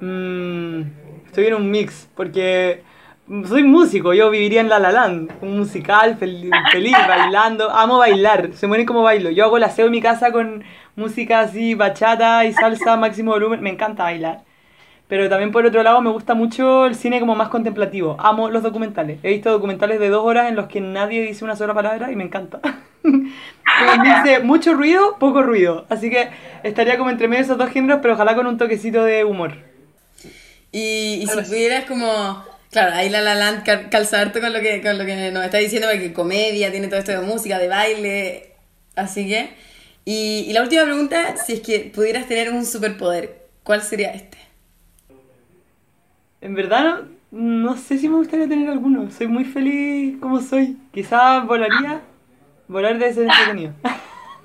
Mm, 0.00 0.82
estoy 1.26 1.46
en 1.46 1.54
un 1.54 1.70
mix, 1.70 2.06
porque 2.14 2.82
soy 3.46 3.62
músico, 3.64 4.14
yo 4.14 4.30
viviría 4.30 4.60
en 4.60 4.68
La 4.68 4.78
La 4.78 4.90
Land, 4.92 5.32
un 5.42 5.58
musical 5.58 6.18
fel- 6.18 6.66
feliz, 6.70 7.04
bailando, 7.06 7.70
amo 7.70 7.98
bailar, 7.98 8.50
se 8.54 8.66
mueren 8.66 8.86
como 8.86 9.02
bailo. 9.02 9.30
Yo 9.30 9.44
hago 9.44 9.56
el 9.58 9.64
aseo 9.64 9.86
en 9.86 9.92
mi 9.92 10.00
casa 10.00 10.32
con 10.32 10.64
música 10.96 11.40
así, 11.40 11.74
bachata 11.74 12.44
y 12.46 12.52
salsa, 12.52 12.96
máximo 12.96 13.32
volumen, 13.32 13.60
me 13.62 13.70
encanta 13.70 14.04
bailar. 14.04 14.42
Pero 15.08 15.28
también 15.28 15.52
por 15.52 15.66
otro 15.66 15.82
lado 15.82 16.00
me 16.02 16.10
gusta 16.10 16.34
mucho 16.34 16.86
el 16.86 16.94
cine 16.94 17.20
como 17.20 17.34
más 17.36 17.48
contemplativo, 17.48 18.16
amo 18.20 18.50
los 18.50 18.62
documentales. 18.62 19.18
He 19.22 19.30
visto 19.30 19.50
documentales 19.50 20.00
de 20.00 20.08
dos 20.10 20.24
horas 20.24 20.48
en 20.48 20.56
los 20.56 20.68
que 20.68 20.80
nadie 20.80 21.22
dice 21.22 21.44
una 21.44 21.56
sola 21.56 21.74
palabra 21.74 22.12
y 22.12 22.16
me 22.16 22.24
encanta. 22.24 22.60
Como 23.02 24.04
dice, 24.04 24.40
mucho 24.40 24.74
ruido, 24.74 25.16
poco 25.18 25.42
ruido. 25.42 25.86
Así 25.88 26.10
que 26.10 26.30
estaría 26.62 26.98
como 26.98 27.10
entre 27.10 27.28
medio 27.28 27.40
de 27.40 27.44
esos 27.44 27.58
dos 27.58 27.70
géneros, 27.70 28.00
pero 28.02 28.14
ojalá 28.14 28.34
con 28.34 28.46
un 28.46 28.58
toquecito 28.58 29.04
de 29.04 29.24
humor. 29.24 29.54
Y, 30.72 31.20
y 31.22 31.26
si 31.26 31.40
pudieras 31.42 31.84
como... 31.86 32.57
Claro, 32.70 32.94
ahí 32.94 33.08
La 33.08 33.20
La 33.22 33.34
Land 33.34 33.64
cal- 33.64 33.88
calza 33.90 34.20
harto 34.20 34.40
con 34.40 34.52
lo 34.52 34.60
que, 34.60 34.82
con 34.82 34.98
lo 34.98 35.04
que 35.06 35.30
nos 35.30 35.44
está 35.44 35.58
diciendo, 35.58 35.88
porque 35.90 36.12
comedia, 36.12 36.70
tiene 36.70 36.88
todo 36.88 36.98
esto 37.00 37.12
de 37.12 37.20
música, 37.20 37.58
de 37.58 37.68
baile, 37.68 38.52
así 38.94 39.26
que... 39.28 39.50
Y, 40.04 40.46
y 40.48 40.52
la 40.54 40.62
última 40.62 40.84
pregunta, 40.84 41.36
si 41.36 41.54
es 41.54 41.60
que 41.60 41.80
pudieras 41.94 42.26
tener 42.26 42.50
un 42.52 42.64
superpoder, 42.64 43.46
¿cuál 43.62 43.82
sería 43.82 44.12
este? 44.12 44.38
En 46.40 46.54
verdad 46.54 47.02
no, 47.30 47.68
no 47.68 47.76
sé 47.76 47.98
si 47.98 48.08
me 48.08 48.16
gustaría 48.16 48.48
tener 48.48 48.68
alguno. 48.70 49.10
Soy 49.10 49.26
muy 49.26 49.44
feliz 49.44 50.16
como 50.20 50.40
soy. 50.40 50.76
Quizás 50.92 51.46
volaría. 51.46 52.00
Volar 52.68 52.98
debe 52.98 53.12
ser 53.14 53.24
entretenido. 53.24 53.72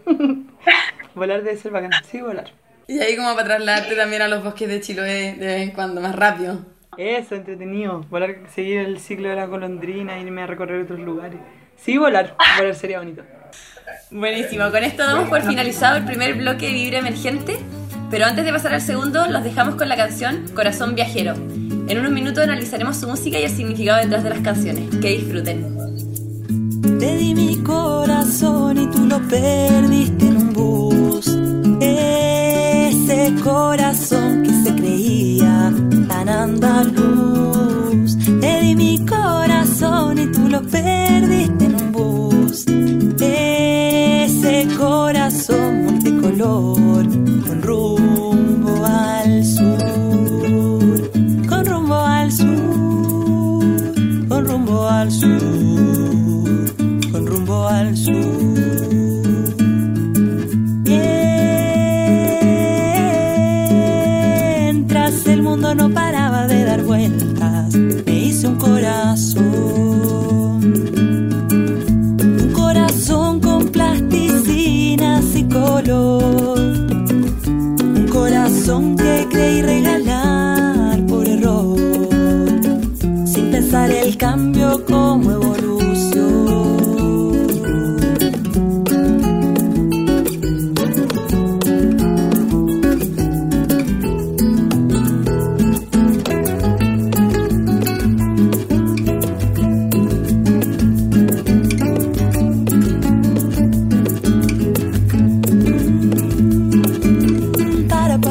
volar 1.15 1.44
debe 1.44 1.58
ser 1.58 1.72
bacán. 1.72 1.92
Sí, 2.10 2.22
volar. 2.22 2.51
Y 2.88 3.00
ahí 3.00 3.15
como 3.15 3.34
para 3.36 3.46
trasladarte 3.46 3.96
también 3.96 4.22
a 4.22 4.27
los 4.27 4.44
bosques 4.44 4.68
de 4.68 4.82
Chiloé 4.82 5.34
de 5.36 5.46
vez 5.46 5.62
en 5.62 5.72
cuando, 5.72 6.01
más 6.01 6.15
rápido. 6.15 6.60
Eso, 6.98 7.36
entretenido. 7.36 8.06
Volar, 8.10 8.36
seguir 8.54 8.80
el 8.80 9.00
ciclo 9.00 9.30
de 9.30 9.36
la 9.36 9.46
golondrina, 9.46 10.20
irme 10.20 10.44
a 10.44 10.48
recorrer 10.48 10.82
otros 10.84 11.00
lugares. 11.00 11.40
Sí, 11.78 11.98
volar. 11.98 12.36
Volar 12.58 12.76
sería 12.76 13.00
bonito. 13.00 13.24
Buenísimo, 14.12 14.70
con 14.72 14.84
esto 14.84 15.04
damos 15.04 15.28
por 15.28 15.42
finalizado 15.42 15.98
el 15.98 16.06
primer 16.06 16.36
bloque 16.36 16.68
de 16.68 16.74
Vibra 16.74 17.00
Emergente, 17.00 17.58
pero 18.12 18.26
antes 18.26 18.46
de 18.46 18.52
pasar 18.52 18.74
al 18.76 18.82
segundo, 18.82 19.26
los 19.28 19.44
dejamos 19.44 19.76
con 19.76 19.90
la 19.90 19.96
canción 19.96 20.46
Corazón 20.54 20.94
Viajero. 20.94 21.34
En 21.34 21.98
unos 21.98 22.12
minutos 22.12 22.44
analizaremos 22.44 22.96
su 22.98 23.08
música 23.08 23.40
y 23.40 23.44
el 23.44 23.50
significado 23.50 24.00
detrás 24.00 24.24
de 24.24 24.30
las 24.30 24.40
canciones. 24.40 24.90
Que 25.02 25.10
disfruten. 25.18 25.76
Te 27.00 27.18
di 27.18 27.34
mi 27.34 27.58
corazón 27.64 28.78
y 28.78 28.88
tú 28.88 29.06
lo 29.06 29.20
perdiste 29.28 30.28
en 30.28 30.38
un 30.38 30.54
bus. 30.54 31.28
Ese 31.82 33.34
corazón 33.44 34.44
que 34.44 34.52
se 34.52 34.76
creía 34.76 35.33
andaluz. 36.30 38.18
Te 38.42 38.62
di 38.62 38.75
mi 38.75 39.06
corazón 39.06 40.18
y 40.18 40.27
tú 40.32 40.48
lo 40.50 40.62
perdiste 40.62 41.65
en 41.65 41.75
un 41.75 41.92
bus. 41.92 42.65
Ese 43.20 44.68
corazón 44.77 45.84
multicolor 45.86 47.06
con 47.46 47.62
rumbo 47.62 48.86
al 48.86 49.44
sur. 49.46 51.12
Con 51.48 51.65
rumbo 51.65 51.96
al 51.96 52.32
sur. 52.32 53.63
Con 54.30 54.46
rumbo 54.46 54.88
al 54.88 55.12
sur 55.12 55.73
mi 79.63 79.67
regalo. 79.67 79.93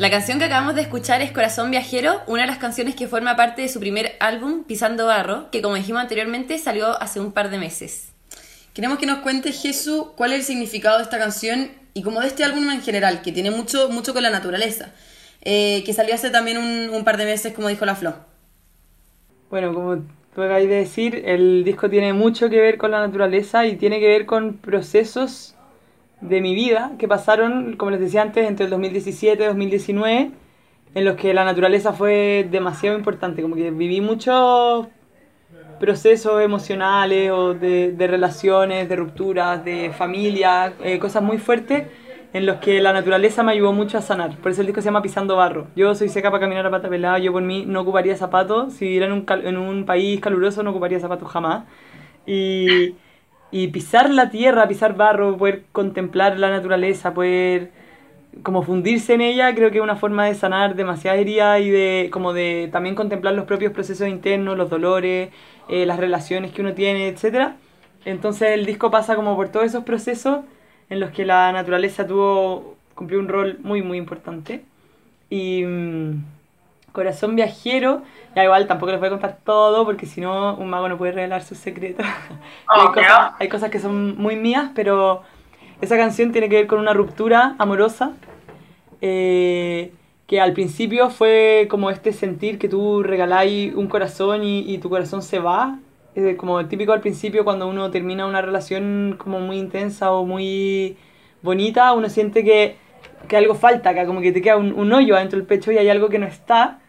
La 0.00 0.08
canción 0.10 0.38
que 0.38 0.46
acabamos 0.46 0.76
de 0.76 0.80
escuchar 0.80 1.20
es 1.20 1.30
Corazón 1.30 1.70
Viajero, 1.70 2.22
una 2.26 2.40
de 2.40 2.48
las 2.48 2.56
canciones 2.56 2.94
que 2.94 3.06
forma 3.06 3.36
parte 3.36 3.60
de 3.60 3.68
su 3.68 3.80
primer 3.80 4.12
álbum, 4.18 4.64
Pisando 4.64 5.04
Barro, 5.04 5.50
que 5.50 5.60
como 5.60 5.74
dijimos 5.74 6.00
anteriormente 6.00 6.56
salió 6.56 6.98
hace 7.02 7.20
un 7.20 7.32
par 7.32 7.50
de 7.50 7.58
meses. 7.58 8.10
Queremos 8.72 8.98
que 8.98 9.04
nos 9.04 9.18
cuentes, 9.18 9.60
Jesús, 9.60 10.06
cuál 10.16 10.32
es 10.32 10.38
el 10.38 10.44
significado 10.46 10.96
de 10.96 11.02
esta 11.02 11.18
canción 11.18 11.72
y 11.92 12.02
como 12.02 12.22
de 12.22 12.28
este 12.28 12.44
álbum 12.44 12.70
en 12.70 12.80
general, 12.80 13.20
que 13.20 13.30
tiene 13.30 13.50
mucho, 13.50 13.90
mucho 13.90 14.14
con 14.14 14.22
la 14.22 14.30
naturaleza, 14.30 14.94
eh, 15.42 15.82
que 15.84 15.92
salió 15.92 16.14
hace 16.14 16.30
también 16.30 16.56
un, 16.56 16.88
un 16.88 17.04
par 17.04 17.18
de 17.18 17.26
meses, 17.26 17.52
como 17.52 17.68
dijo 17.68 17.84
la 17.84 17.94
Flo. 17.94 18.14
Bueno, 19.50 19.74
como 19.74 19.96
tú 20.34 20.42
acabas 20.42 20.62
de 20.62 20.68
decir, 20.68 21.24
el 21.26 21.62
disco 21.62 21.90
tiene 21.90 22.14
mucho 22.14 22.48
que 22.48 22.58
ver 22.58 22.78
con 22.78 22.90
la 22.90 23.00
naturaleza 23.00 23.66
y 23.66 23.76
tiene 23.76 24.00
que 24.00 24.08
ver 24.08 24.24
con 24.24 24.56
procesos 24.56 25.56
de 26.20 26.40
mi 26.40 26.54
vida 26.54 26.92
que 26.98 27.08
pasaron, 27.08 27.76
como 27.76 27.90
les 27.90 28.00
decía 28.00 28.22
antes, 28.22 28.46
entre 28.46 28.64
el 28.64 28.70
2017 28.70 29.42
y 29.42 29.46
2019, 29.46 30.30
en 30.94 31.04
los 31.04 31.16
que 31.16 31.32
la 31.34 31.44
naturaleza 31.44 31.92
fue 31.92 32.46
demasiado 32.50 32.96
importante, 32.96 33.42
como 33.42 33.54
que 33.54 33.70
viví 33.70 34.00
muchos 34.00 34.88
procesos 35.78 36.42
emocionales 36.42 37.30
o 37.30 37.54
de, 37.54 37.92
de 37.92 38.06
relaciones, 38.06 38.88
de 38.88 38.96
rupturas, 38.96 39.64
de 39.64 39.90
familia, 39.96 40.74
eh, 40.82 40.98
cosas 40.98 41.22
muy 41.22 41.38
fuertes 41.38 41.86
en 42.32 42.46
los 42.46 42.58
que 42.58 42.80
la 42.80 42.92
naturaleza 42.92 43.42
me 43.42 43.52
ayudó 43.52 43.72
mucho 43.72 43.98
a 43.98 44.02
sanar. 44.02 44.36
Por 44.36 44.52
eso 44.52 44.60
el 44.60 44.68
disco 44.68 44.80
se 44.80 44.86
llama 44.86 45.02
Pisando 45.02 45.36
Barro. 45.36 45.68
Yo 45.74 45.94
soy 45.94 46.08
seca 46.08 46.30
para 46.30 46.40
caminar 46.42 46.66
a 46.66 46.70
pata 46.70 46.88
pelada, 46.88 47.18
yo 47.18 47.32
por 47.32 47.42
mí 47.42 47.64
no 47.66 47.80
ocuparía 47.80 48.16
zapatos. 48.16 48.74
Si 48.74 48.84
viviera 48.84 49.06
en 49.06 49.12
un, 49.12 49.26
en 49.28 49.56
un 49.56 49.84
país 49.84 50.20
caluroso 50.20 50.62
no 50.62 50.70
ocuparía 50.70 51.00
zapatos 51.00 51.28
jamás. 51.28 51.64
Y, 52.26 52.94
y 53.50 53.68
pisar 53.68 54.10
la 54.10 54.30
tierra, 54.30 54.68
pisar 54.68 54.96
barro, 54.96 55.36
poder 55.36 55.64
contemplar 55.72 56.38
la 56.38 56.50
naturaleza, 56.50 57.14
poder 57.14 57.70
como 58.42 58.62
fundirse 58.62 59.14
en 59.14 59.20
ella, 59.20 59.54
creo 59.54 59.70
que 59.70 59.78
es 59.78 59.82
una 59.82 59.96
forma 59.96 60.26
de 60.26 60.34
sanar 60.34 60.76
demasiadas 60.76 61.20
heridas 61.20 61.60
y 61.60 61.70
de 61.70 62.10
como 62.12 62.32
de 62.32 62.68
también 62.72 62.94
contemplar 62.94 63.34
los 63.34 63.44
propios 63.44 63.72
procesos 63.72 64.08
internos, 64.08 64.56
los 64.56 64.70
dolores, 64.70 65.30
eh, 65.68 65.86
las 65.86 65.98
relaciones 65.98 66.52
que 66.52 66.62
uno 66.62 66.74
tiene, 66.74 67.08
etcétera. 67.08 67.56
Entonces 68.04 68.50
el 68.50 68.66
disco 68.66 68.90
pasa 68.90 69.16
como 69.16 69.36
por 69.36 69.48
todos 69.48 69.66
esos 69.66 69.84
procesos 69.84 70.40
en 70.90 71.00
los 71.00 71.10
que 71.10 71.24
la 71.24 71.52
naturaleza 71.52 72.06
tuvo 72.06 72.76
cumplió 72.94 73.18
un 73.18 73.28
rol 73.28 73.58
muy 73.62 73.82
muy 73.82 73.98
importante. 73.98 74.62
Y 75.30 75.64
mm, 75.64 76.24
Corazón 76.92 77.36
Viajero, 77.36 78.02
ya 78.34 78.44
igual 78.44 78.66
tampoco 78.66 78.92
les 78.92 79.00
voy 79.00 79.08
a 79.08 79.10
contar 79.10 79.38
todo 79.44 79.84
porque 79.84 80.06
si 80.06 80.20
no 80.20 80.54
un 80.54 80.70
mago 80.70 80.88
no 80.88 80.98
puede 80.98 81.12
revelar 81.12 81.42
sus 81.42 81.58
secretos. 81.58 82.06
Hay, 82.68 82.86
cosas, 82.88 83.32
hay 83.38 83.48
cosas 83.48 83.70
que 83.70 83.78
son 83.80 84.16
muy 84.16 84.36
mías, 84.36 84.70
pero 84.74 85.22
esa 85.80 85.96
canción 85.96 86.32
tiene 86.32 86.48
que 86.48 86.56
ver 86.56 86.66
con 86.66 86.78
una 86.78 86.92
ruptura 86.92 87.54
amorosa 87.58 88.12
eh, 89.00 89.92
que 90.26 90.40
al 90.40 90.52
principio 90.52 91.10
fue 91.10 91.66
como 91.70 91.90
este 91.90 92.12
sentir 92.12 92.58
que 92.58 92.68
tú 92.68 93.02
regaláis 93.02 93.74
un 93.74 93.88
corazón 93.88 94.44
y, 94.44 94.60
y 94.60 94.78
tu 94.78 94.88
corazón 94.90 95.22
se 95.22 95.38
va. 95.40 95.78
Eh, 96.16 96.36
como 96.36 96.66
típico 96.66 96.92
al 96.92 97.00
principio 97.00 97.44
cuando 97.44 97.68
uno 97.68 97.90
termina 97.90 98.26
una 98.26 98.42
relación 98.42 99.14
como 99.18 99.40
muy 99.40 99.58
intensa 99.58 100.12
o 100.12 100.24
muy 100.24 100.96
bonita, 101.42 101.92
uno 101.92 102.08
siente 102.08 102.44
que, 102.44 102.76
que 103.28 103.36
algo 103.36 103.54
falta, 103.54 103.94
que 103.94 104.04
como 104.06 104.20
que 104.20 104.32
te 104.32 104.42
queda 104.42 104.56
un, 104.56 104.72
un 104.72 104.92
hoyo 104.92 105.16
adentro 105.16 105.38
del 105.38 105.46
pecho 105.46 105.72
y 105.72 105.78
hay 105.78 105.88
algo 105.88 106.08
que 106.08 106.18
no 106.18 106.26
está. 106.26 106.79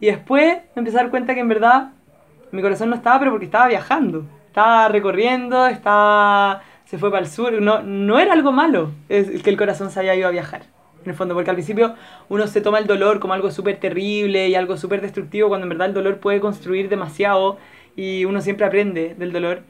Y 0.00 0.06
después 0.06 0.58
me 0.74 0.80
empecé 0.80 0.98
a 0.98 1.02
dar 1.02 1.10
cuenta 1.10 1.34
que 1.34 1.40
en 1.40 1.48
verdad 1.48 1.90
mi 2.52 2.62
corazón 2.62 2.90
no 2.90 2.96
estaba, 2.96 3.18
pero 3.18 3.32
porque 3.32 3.46
estaba 3.46 3.68
viajando. 3.68 4.24
Estaba 4.48 4.88
recorriendo, 4.88 5.66
estaba 5.66 6.62
se 6.88 6.96
fue 6.96 7.10
para 7.10 7.22
el 7.22 7.30
sur. 7.30 7.60
No, 7.60 7.82
no 7.82 8.18
era 8.18 8.32
algo 8.32 8.50
malo 8.50 8.92
es 9.08 9.42
que 9.42 9.50
el 9.50 9.56
corazón 9.56 9.90
se 9.90 10.00
haya 10.00 10.14
ido 10.14 10.28
a 10.28 10.30
viajar. 10.30 10.62
En 11.04 11.10
el 11.10 11.16
fondo, 11.16 11.34
porque 11.34 11.50
al 11.50 11.56
principio 11.56 11.94
uno 12.28 12.46
se 12.46 12.60
toma 12.60 12.78
el 12.78 12.86
dolor 12.86 13.20
como 13.20 13.32
algo 13.32 13.50
súper 13.50 13.78
terrible 13.78 14.48
y 14.48 14.54
algo 14.54 14.76
súper 14.76 15.00
destructivo, 15.00 15.48
cuando 15.48 15.64
en 15.64 15.70
verdad 15.70 15.88
el 15.88 15.94
dolor 15.94 16.18
puede 16.18 16.40
construir 16.40 16.88
demasiado 16.88 17.58
y 17.94 18.24
uno 18.24 18.40
siempre 18.40 18.66
aprende 18.66 19.14
del 19.16 19.32
dolor. 19.32 19.62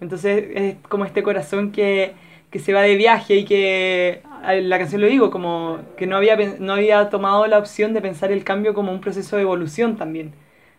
Entonces 0.00 0.44
es 0.54 0.76
como 0.88 1.04
este 1.04 1.22
corazón 1.22 1.72
que, 1.72 2.14
que 2.50 2.58
se 2.58 2.72
va 2.72 2.82
de 2.82 2.96
viaje 2.96 3.36
y 3.36 3.44
que 3.44 4.22
la 4.62 4.78
canción 4.78 5.00
lo 5.00 5.06
digo, 5.08 5.30
como 5.30 5.80
que 5.96 6.06
no 6.06 6.16
había, 6.16 6.36
no 6.58 6.74
había 6.74 7.08
tomado 7.10 7.46
la 7.46 7.58
opción 7.58 7.92
de 7.92 8.00
pensar 8.00 8.30
el 8.32 8.44
cambio 8.44 8.74
como 8.74 8.92
un 8.92 9.00
proceso 9.00 9.36
de 9.36 9.42
evolución 9.42 9.96
también. 9.96 10.32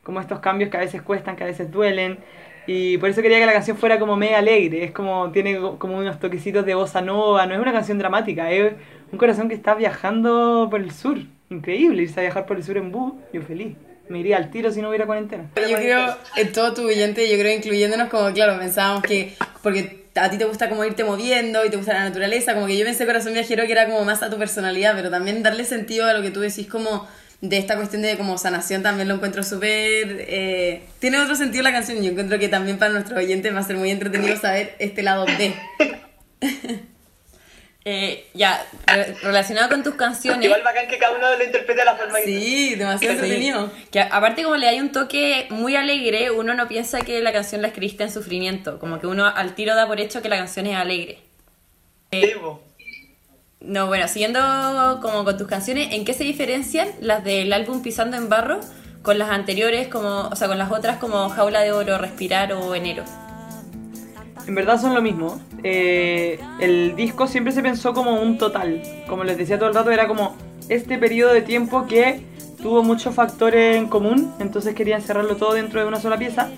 Como 0.03 0.21
estos 0.21 0.39
cambios 0.39 0.69
que 0.69 0.77
a 0.77 0.79
veces 0.79 1.01
cuestan, 1.01 1.35
que 1.35 1.43
a 1.43 1.47
veces 1.47 1.69
duelen. 1.69 2.19
Y 2.65 2.97
por 2.97 3.09
eso 3.09 3.21
quería 3.21 3.39
que 3.39 3.45
la 3.45 3.53
canción 3.53 3.77
fuera 3.77 3.99
como 3.99 4.15
media 4.15 4.37
alegre. 4.39 4.83
Es 4.85 4.91
como, 4.91 5.31
tiene 5.31 5.57
co- 5.59 5.77
como 5.77 5.97
unos 5.97 6.19
toquecitos 6.19 6.65
de 6.65 6.75
bossa 6.75 7.01
nova. 7.01 7.45
No 7.45 7.53
es 7.55 7.59
una 7.59 7.73
canción 7.73 7.97
dramática, 7.97 8.49
es 8.51 8.73
un 9.11 9.17
corazón 9.17 9.49
que 9.49 9.55
está 9.55 9.73
viajando 9.75 10.67
por 10.71 10.79
el 10.81 10.91
sur. 10.91 11.17
Increíble 11.49 12.03
irse 12.03 12.19
a 12.19 12.23
viajar 12.23 12.45
por 12.45 12.57
el 12.57 12.63
sur 12.63 12.77
en 12.77 12.91
bus. 12.91 13.13
Yo 13.33 13.41
feliz. 13.41 13.75
Me 14.09 14.19
iría 14.19 14.37
al 14.37 14.49
tiro 14.49 14.71
si 14.71 14.81
no 14.81 14.87
hubiera 14.87 15.05
cuarentena. 15.05 15.49
Yo 15.69 15.75
creo, 15.75 16.15
en 16.37 16.51
todo 16.53 16.73
tu 16.73 16.85
oyente, 16.87 17.29
yo 17.29 17.37
creo 17.37 17.55
incluyéndonos 17.57 18.07
como, 18.07 18.31
claro, 18.31 18.57
pensábamos 18.57 19.03
que, 19.03 19.33
porque 19.61 20.06
a 20.19 20.29
ti 20.29 20.37
te 20.37 20.45
gusta 20.45 20.69
como 20.69 20.83
irte 20.85 21.03
moviendo 21.03 21.65
y 21.65 21.69
te 21.69 21.77
gusta 21.77 21.93
la 21.93 22.03
naturaleza, 22.03 22.53
como 22.53 22.67
que 22.67 22.77
yo 22.77 22.85
pensé 22.85 23.05
Corazón 23.05 23.33
Viajero 23.33 23.65
que 23.65 23.71
era 23.71 23.85
como 23.85 24.03
más 24.05 24.23
a 24.23 24.29
tu 24.29 24.37
personalidad, 24.37 24.95
pero 24.95 25.09
también 25.09 25.43
darle 25.43 25.65
sentido 25.65 26.05
a 26.05 26.13
lo 26.13 26.21
que 26.21 26.31
tú 26.31 26.39
decís 26.41 26.67
como 26.67 27.07
de 27.41 27.57
esta 27.57 27.75
cuestión 27.75 28.01
de 28.01 28.17
como 28.17 28.37
sanación 28.37 28.81
también 28.81 29.07
lo 29.07 29.15
encuentro 29.15 29.43
súper... 29.43 29.69
eh, 30.27 30.81
tiene 30.99 31.19
otro 31.19 31.35
sentido 31.35 31.63
la 31.63 31.71
canción 31.71 31.99
y 31.99 32.05
yo 32.05 32.11
encuentro 32.11 32.39
que 32.39 32.49
también 32.49 32.79
para 32.79 32.91
nuestros 32.91 33.19
oyentes 33.19 33.53
va 33.53 33.59
a 33.59 33.63
ser 33.63 33.77
muy 33.77 33.91
entretenido 33.91 34.35
saber 34.37 34.75
este 34.79 35.03
lado 35.03 35.25
de... 35.25 35.53
Eh, 37.89 38.25
ya, 38.33 38.65
re- 38.85 39.13
relacionado 39.21 39.69
con 39.69 39.81
tus 39.81 39.95
canciones. 39.95 40.43
Igual 40.43 40.61
bacán 40.61 40.89
que 40.89 40.97
cada 40.97 41.15
uno 41.15 41.37
lo 41.37 41.41
interprete 41.41 41.83
a 41.83 41.85
la 41.85 41.95
forma 41.95 42.17
que 42.19 42.25
Sí, 42.25 42.75
demasiado 42.75 43.13
Sí. 43.13 43.19
entretenido. 43.21 43.71
Que 43.91 44.01
aparte 44.01 44.43
como 44.43 44.57
le 44.57 44.67
hay 44.67 44.81
un 44.81 44.91
toque 44.91 45.47
muy 45.51 45.77
alegre, 45.77 46.31
uno 46.31 46.53
no 46.53 46.67
piensa 46.67 46.99
que 46.99 47.21
la 47.21 47.31
canción 47.31 47.61
la 47.61 47.69
escribiste 47.69 48.03
en 48.03 48.11
sufrimiento, 48.11 48.77
como 48.79 48.99
que 48.99 49.07
uno 49.07 49.25
al 49.25 49.55
tiro 49.55 49.73
da 49.73 49.87
por 49.87 50.01
hecho 50.01 50.21
que 50.21 50.27
la 50.27 50.35
canción 50.35 50.67
es 50.67 50.75
alegre. 50.75 51.19
Po. 52.41 52.61
No, 53.61 53.87
bueno, 53.87 54.07
siguiendo 54.09 54.99
como 55.01 55.23
con 55.23 55.37
tus 55.37 55.47
canciones, 55.47 55.93
¿en 55.93 56.03
qué 56.03 56.13
se 56.13 56.25
diferencian 56.25 56.89
las 56.99 57.23
del 57.23 57.53
álbum 57.53 57.81
Pisando 57.81 58.17
en 58.17 58.27
Barro 58.27 58.59
con 59.01 59.17
las 59.17 59.29
anteriores, 59.29 59.87
como, 59.87 60.27
o 60.27 60.35
sea, 60.35 60.49
con 60.49 60.57
las 60.57 60.71
otras 60.73 60.97
como 60.97 61.29
Jaula 61.29 61.61
de 61.61 61.71
Oro, 61.71 61.97
Respirar 61.97 62.51
o 62.51 62.75
Enero? 62.75 63.05
En 64.47 64.55
verdad 64.55 64.79
son 64.79 64.95
lo 64.95 65.01
mismo. 65.01 65.39
Eh, 65.63 66.39
el 66.59 66.95
disco 66.95 67.27
siempre 67.27 67.51
se 67.51 67.61
pensó 67.61 67.93
como 67.93 68.21
un 68.21 68.37
total. 68.37 68.81
Como 69.07 69.23
les 69.23 69.37
decía 69.37 69.59
todo 69.59 69.69
el 69.69 69.75
rato, 69.75 69.91
era 69.91 70.07
como 70.07 70.35
este 70.69 70.97
periodo 70.97 71.33
de 71.33 71.41
tiempo 71.41 71.85
que 71.85 72.21
tuvo 72.61 72.81
muchos 72.81 73.13
factores 73.13 73.75
en 73.75 73.87
común, 73.87 74.33
entonces 74.39 74.73
querían 74.73 75.01
cerrarlo 75.01 75.35
todo 75.35 75.53
dentro 75.53 75.79
de 75.81 75.87
una 75.87 75.99
sola 75.99 76.17
pieza. 76.17 76.49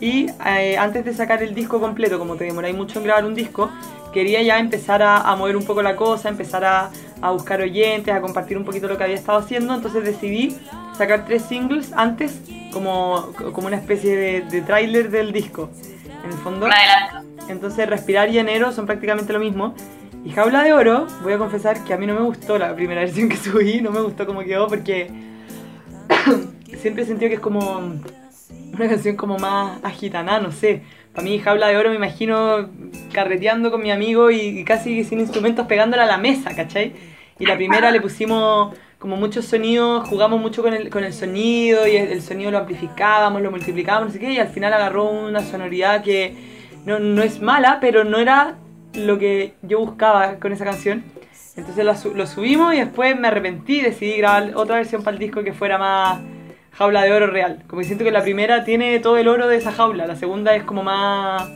Y 0.00 0.26
eh, 0.44 0.76
antes 0.76 1.04
de 1.04 1.14
sacar 1.14 1.42
el 1.42 1.54
disco 1.54 1.80
completo, 1.80 2.18
como 2.18 2.36
te 2.36 2.44
demoráis 2.44 2.76
mucho 2.76 2.98
en 2.98 3.06
grabar 3.06 3.24
un 3.24 3.34
disco, 3.34 3.70
quería 4.12 4.42
ya 4.42 4.58
empezar 4.58 5.02
a, 5.02 5.22
a 5.22 5.36
mover 5.36 5.56
un 5.56 5.64
poco 5.64 5.82
la 5.82 5.96
cosa, 5.96 6.28
empezar 6.28 6.64
a, 6.64 6.90
a 7.22 7.30
buscar 7.30 7.60
oyentes, 7.62 8.12
a 8.14 8.20
compartir 8.20 8.58
un 8.58 8.64
poquito 8.64 8.88
lo 8.88 8.98
que 8.98 9.04
había 9.04 9.16
estado 9.16 9.38
haciendo. 9.38 9.74
Entonces 9.74 10.04
decidí 10.04 10.56
sacar 10.98 11.24
tres 11.24 11.42
singles 11.42 11.92
antes, 11.94 12.40
como, 12.72 13.32
como 13.52 13.68
una 13.68 13.76
especie 13.76 14.16
de, 14.16 14.40
de 14.42 14.62
tráiler 14.62 15.10
del 15.10 15.32
disco. 15.32 15.70
En 16.24 16.32
el 16.32 16.38
fondo. 16.38 16.66
Un 16.66 16.72
adelanto. 16.72 17.25
Entonces 17.48 17.88
Respirar 17.88 18.28
y 18.30 18.38
Enero 18.38 18.72
son 18.72 18.86
prácticamente 18.86 19.32
lo 19.32 19.38
mismo. 19.38 19.74
Y 20.24 20.30
Jaula 20.30 20.64
de 20.64 20.72
Oro, 20.72 21.06
voy 21.22 21.34
a 21.34 21.38
confesar 21.38 21.84
que 21.84 21.94
a 21.94 21.96
mí 21.96 22.06
no 22.06 22.14
me 22.14 22.22
gustó 22.22 22.58
la 22.58 22.74
primera 22.74 23.00
versión 23.02 23.28
que 23.28 23.36
subí, 23.36 23.80
no 23.80 23.90
me 23.90 24.00
gustó 24.00 24.26
cómo 24.26 24.40
quedó 24.40 24.66
porque 24.66 25.08
siempre 26.80 27.04
he 27.04 27.06
sentido 27.06 27.28
que 27.28 27.36
es 27.36 27.40
como 27.40 28.00
una 28.74 28.88
canción 28.88 29.16
como 29.16 29.38
más 29.38 29.78
agitaná, 29.84 30.40
no 30.40 30.50
sé. 30.50 30.82
Para 31.12 31.24
mí 31.24 31.38
Jaula 31.38 31.68
de 31.68 31.76
Oro 31.76 31.90
me 31.90 31.96
imagino 31.96 32.68
carreteando 33.12 33.70
con 33.70 33.82
mi 33.82 33.90
amigo 33.90 34.30
y 34.30 34.64
casi 34.64 35.04
sin 35.04 35.20
instrumentos 35.20 35.66
pegándola 35.66 36.04
a 36.04 36.06
la 36.06 36.18
mesa, 36.18 36.54
¿cachai? 36.54 36.92
Y 37.38 37.46
la 37.46 37.56
primera 37.56 37.90
le 37.90 38.00
pusimos 38.00 38.74
como 38.98 39.16
muchos 39.16 39.44
sonidos, 39.44 40.08
jugamos 40.08 40.40
mucho 40.40 40.62
con 40.62 40.74
el, 40.74 40.90
con 40.90 41.04
el 41.04 41.12
sonido 41.12 41.86
y 41.86 41.96
el, 41.96 42.08
el 42.08 42.22
sonido 42.22 42.50
lo 42.50 42.58
amplificábamos, 42.58 43.40
lo 43.42 43.50
multiplicábamos, 43.50 44.08
no 44.08 44.12
sé 44.12 44.18
qué, 44.18 44.32
y 44.32 44.38
al 44.38 44.48
final 44.48 44.72
agarró 44.72 45.04
una 45.04 45.40
sonoridad 45.40 46.02
que 46.02 46.55
no, 46.86 46.98
no 46.98 47.22
es 47.22 47.40
mala, 47.42 47.78
pero 47.80 48.04
no 48.04 48.18
era 48.18 48.54
lo 48.94 49.18
que 49.18 49.52
yo 49.62 49.80
buscaba 49.80 50.36
con 50.36 50.52
esa 50.52 50.64
canción. 50.64 51.04
Entonces 51.56 51.84
lo, 51.84 51.94
su- 51.96 52.14
lo 52.14 52.26
subimos 52.26 52.74
y 52.74 52.78
después 52.78 53.18
me 53.18 53.28
arrepentí 53.28 53.78
y 53.80 53.82
decidí 53.82 54.16
grabar 54.18 54.52
otra 54.54 54.76
versión 54.76 55.02
para 55.02 55.14
el 55.14 55.18
disco 55.18 55.42
que 55.42 55.52
fuera 55.52 55.76
más 55.78 56.20
jaula 56.72 57.02
de 57.02 57.12
oro 57.12 57.26
real. 57.26 57.62
Como 57.66 57.82
siento 57.82 58.04
que 58.04 58.10
la 58.10 58.22
primera 58.22 58.64
tiene 58.64 58.98
todo 59.00 59.16
el 59.18 59.28
oro 59.28 59.48
de 59.48 59.56
esa 59.56 59.72
jaula, 59.72 60.06
la 60.06 60.16
segunda 60.16 60.54
es 60.54 60.62
como 60.64 60.82
más 60.82 61.48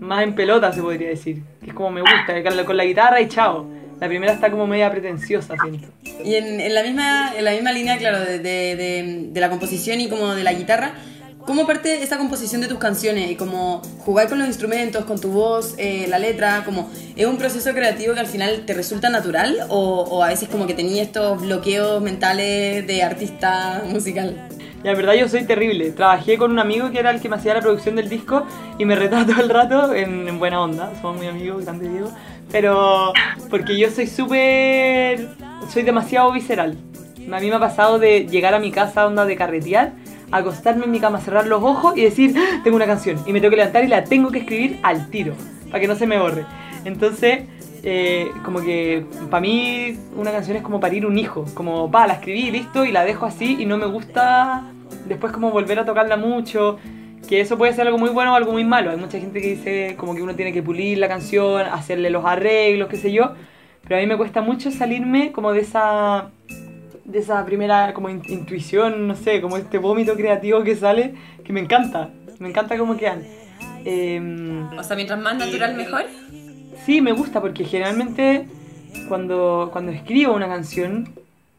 más 0.00 0.24
en 0.24 0.34
pelota 0.34 0.72
se 0.72 0.82
podría 0.82 1.08
decir, 1.10 1.42
que 1.62 1.68
es 1.70 1.74
como 1.74 1.90
me 1.92 2.00
gusta, 2.00 2.42
con 2.66 2.76
la- 2.76 2.84
guitarra 2.84 3.20
y 3.20 3.28
chao. 3.28 3.66
La 4.00 4.08
primera 4.08 4.32
está 4.32 4.50
como 4.50 4.66
media 4.66 4.90
pretenciosa, 4.90 5.54
siento. 5.62 5.86
Y 6.24 6.34
en, 6.34 6.60
en 6.60 6.74
la 6.74 6.82
misma, 6.82 7.32
en 7.36 7.44
la 7.44 7.52
misma 7.52 7.70
línea, 7.70 7.96
claro, 7.98 8.18
de- 8.18 8.40
de- 8.40 9.28
de 9.30 9.40
la 9.40 9.48
composición 9.48 10.00
y 10.00 10.08
como 10.08 10.34
de 10.34 10.42
la 10.42 10.54
guitarra, 10.54 10.90
¿cómo 11.46 11.66
parte 11.66 12.02
esa 12.02 12.18
composición 12.18 12.60
de 12.60 12.68
tus 12.68 12.78
canciones? 12.78 13.30
Y 13.30 13.36
como 13.36 13.82
jugar 14.04 14.28
con 14.28 14.38
los 14.38 14.48
instrumentos, 14.48 15.04
con 15.04 15.20
tu 15.20 15.30
voz, 15.30 15.74
eh, 15.78 16.06
la 16.08 16.18
letra, 16.18 16.62
como 16.64 16.90
¿es 17.16 17.26
un 17.26 17.38
proceso 17.38 17.72
creativo 17.72 18.14
que 18.14 18.20
al 18.20 18.26
final 18.26 18.64
te 18.66 18.74
resulta 18.74 19.08
natural? 19.08 19.58
¿O, 19.68 20.02
o 20.02 20.22
a 20.22 20.28
veces 20.28 20.48
como 20.48 20.66
que 20.66 20.74
tenías 20.74 21.06
estos 21.06 21.40
bloqueos 21.40 22.02
mentales 22.02 22.86
de 22.86 23.02
artista 23.02 23.82
musical? 23.86 24.48
La 24.82 24.94
verdad 24.94 25.14
yo 25.14 25.28
soy 25.28 25.44
terrible. 25.44 25.92
Trabajé 25.92 26.36
con 26.36 26.50
un 26.50 26.58
amigo 26.58 26.90
que 26.90 26.98
era 26.98 27.10
el 27.10 27.20
que 27.20 27.28
me 27.28 27.36
hacía 27.36 27.54
la 27.54 27.60
producción 27.60 27.94
del 27.94 28.08
disco 28.08 28.44
y 28.78 28.84
me 28.84 28.96
retaba 28.96 29.24
todo 29.26 29.40
el 29.40 29.48
rato 29.48 29.94
en, 29.94 30.28
en 30.28 30.38
buena 30.38 30.60
onda. 30.60 30.92
Somos 31.00 31.18
muy 31.18 31.28
amigos, 31.28 31.64
grande 31.64 31.88
Diego. 31.88 32.10
Pero 32.50 33.12
porque 33.48 33.78
yo 33.78 33.90
soy 33.90 34.06
súper... 34.06 35.28
Soy 35.72 35.84
demasiado 35.84 36.32
visceral. 36.32 36.76
A 37.30 37.40
mí 37.40 37.48
me 37.48 37.54
ha 37.54 37.60
pasado 37.60 37.98
de 37.98 38.26
llegar 38.26 38.52
a 38.52 38.58
mi 38.58 38.72
casa 38.72 39.06
onda 39.06 39.24
de 39.24 39.36
carretear, 39.36 39.92
acostarme 40.32 40.86
en 40.86 40.90
mi 40.90 41.00
cama, 41.00 41.20
cerrar 41.20 41.46
los 41.46 41.62
ojos 41.62 41.96
y 41.96 42.02
decir, 42.02 42.34
"Ah, 42.36 42.60
tengo 42.64 42.76
una 42.76 42.86
canción. 42.86 43.18
Y 43.26 43.32
me 43.32 43.40
tengo 43.40 43.50
que 43.50 43.56
levantar 43.56 43.84
y 43.84 43.88
la 43.88 44.04
tengo 44.04 44.30
que 44.30 44.38
escribir 44.40 44.78
al 44.82 45.10
tiro, 45.10 45.34
para 45.68 45.80
que 45.80 45.86
no 45.86 45.94
se 45.94 46.06
me 46.06 46.18
borre. 46.18 46.44
Entonces, 46.84 47.44
eh, 47.84 48.30
como 48.44 48.60
que 48.60 49.04
para 49.30 49.40
mí 49.40 49.96
una 50.16 50.30
canción 50.30 50.56
es 50.56 50.62
como 50.62 50.80
parir 50.80 51.06
un 51.06 51.18
hijo. 51.18 51.44
Como, 51.54 51.90
pa, 51.90 52.06
la 52.06 52.14
escribí, 52.14 52.50
listo, 52.50 52.84
y 52.84 52.92
la 52.92 53.04
dejo 53.04 53.26
así 53.26 53.56
y 53.60 53.66
no 53.66 53.76
me 53.76 53.86
gusta 53.86 54.64
después 55.06 55.32
como 55.32 55.50
volver 55.50 55.78
a 55.78 55.84
tocarla 55.84 56.16
mucho. 56.16 56.78
Que 57.28 57.40
eso 57.40 57.56
puede 57.56 57.72
ser 57.72 57.86
algo 57.86 57.98
muy 57.98 58.10
bueno 58.10 58.32
o 58.32 58.34
algo 58.34 58.52
muy 58.52 58.64
malo. 58.64 58.90
Hay 58.90 58.96
mucha 58.96 59.18
gente 59.18 59.40
que 59.40 59.48
dice 59.48 59.94
como 59.96 60.14
que 60.14 60.22
uno 60.22 60.34
tiene 60.34 60.52
que 60.52 60.62
pulir 60.62 60.98
la 60.98 61.08
canción, 61.08 61.62
hacerle 61.66 62.10
los 62.10 62.24
arreglos, 62.24 62.88
qué 62.88 62.96
sé 62.96 63.12
yo. 63.12 63.32
Pero 63.82 63.96
a 63.96 64.00
mí 64.00 64.06
me 64.06 64.16
cuesta 64.16 64.42
mucho 64.42 64.70
salirme 64.70 65.32
como 65.32 65.52
de 65.52 65.60
esa 65.60 66.30
de 67.12 67.18
esa 67.18 67.44
primera 67.44 67.92
como 67.94 68.08
in- 68.08 68.22
intuición, 68.28 69.06
no 69.06 69.14
sé, 69.14 69.40
como 69.40 69.56
este 69.56 69.78
vómito 69.78 70.14
creativo 70.16 70.62
que 70.64 70.74
sale, 70.74 71.14
que 71.44 71.52
me 71.52 71.60
encanta. 71.60 72.10
Me 72.38 72.48
encanta 72.48 72.76
cómo 72.78 72.96
quedan. 72.96 73.22
Em, 73.84 74.66
O 74.78 74.82
sea, 74.82 74.96
mientras 74.96 75.20
más 75.20 75.36
natural, 75.36 75.74
mejor. 75.76 76.04
Sí, 76.84 77.00
me 77.00 77.12
gusta 77.12 77.40
porque 77.40 77.64
generalmente 77.64 78.46
cuando, 79.08 79.68
cuando 79.72 79.92
escribo 79.92 80.34
una 80.34 80.48
canción 80.48 81.10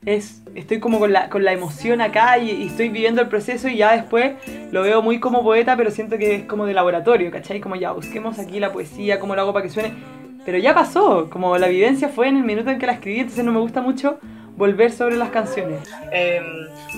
es 0.06 0.42
estoy 0.54 0.80
como 0.82 1.00
con 1.00 1.13
la, 1.13 1.30
con 1.30 1.46
la 1.46 1.54
emoción 1.54 2.02
acá 2.02 2.38
y, 2.38 2.52
y 2.52 2.68
estoy 2.68 2.89
viviendo 2.89 3.22
el 3.22 3.30
proceso 3.30 3.70
y 3.70 3.78
ya 3.78 3.94
después 3.94 4.34
lo 4.72 4.82
veo 4.82 5.02
muy 5.02 5.20
como 5.20 5.44
poeta, 5.44 5.78
pero 5.78 5.92
siento 5.92 6.18
que 6.18 6.36
es 6.36 6.44
como 6.44 6.66
de 6.66 6.74
laboratorio, 6.74 7.32
¿cachai? 7.32 7.62
Como 7.62 7.76
ya 7.78 7.92
busquemos 7.94 8.38
aquí 8.39 8.60
la 8.60 8.74
poesía, 8.74 9.20
cómo 9.20 9.36
lo 9.36 9.42
hago 9.42 9.54
para 9.54 9.63
que 9.63 9.70
suene. 9.72 9.94
Pero 10.46 10.58
ya 10.58 10.74
pasó, 10.74 11.30
como 11.30 11.58
la 11.58 11.68
vivencia 11.70 12.10
fue 12.10 12.28
en 12.28 12.36
el 12.36 12.44
minuto 12.44 12.70
en 12.70 12.80
que 12.80 12.86
la 12.86 12.94
escribí, 12.94 13.20
entonces 13.22 13.46
no 13.46 13.54
me 13.54 13.60
gusta 13.62 13.82
mucho 13.82 14.20
volver 14.56 14.92
sobre 14.92 15.16
las 15.18 15.30
canciones. 15.30 15.80
Em, 16.12 16.44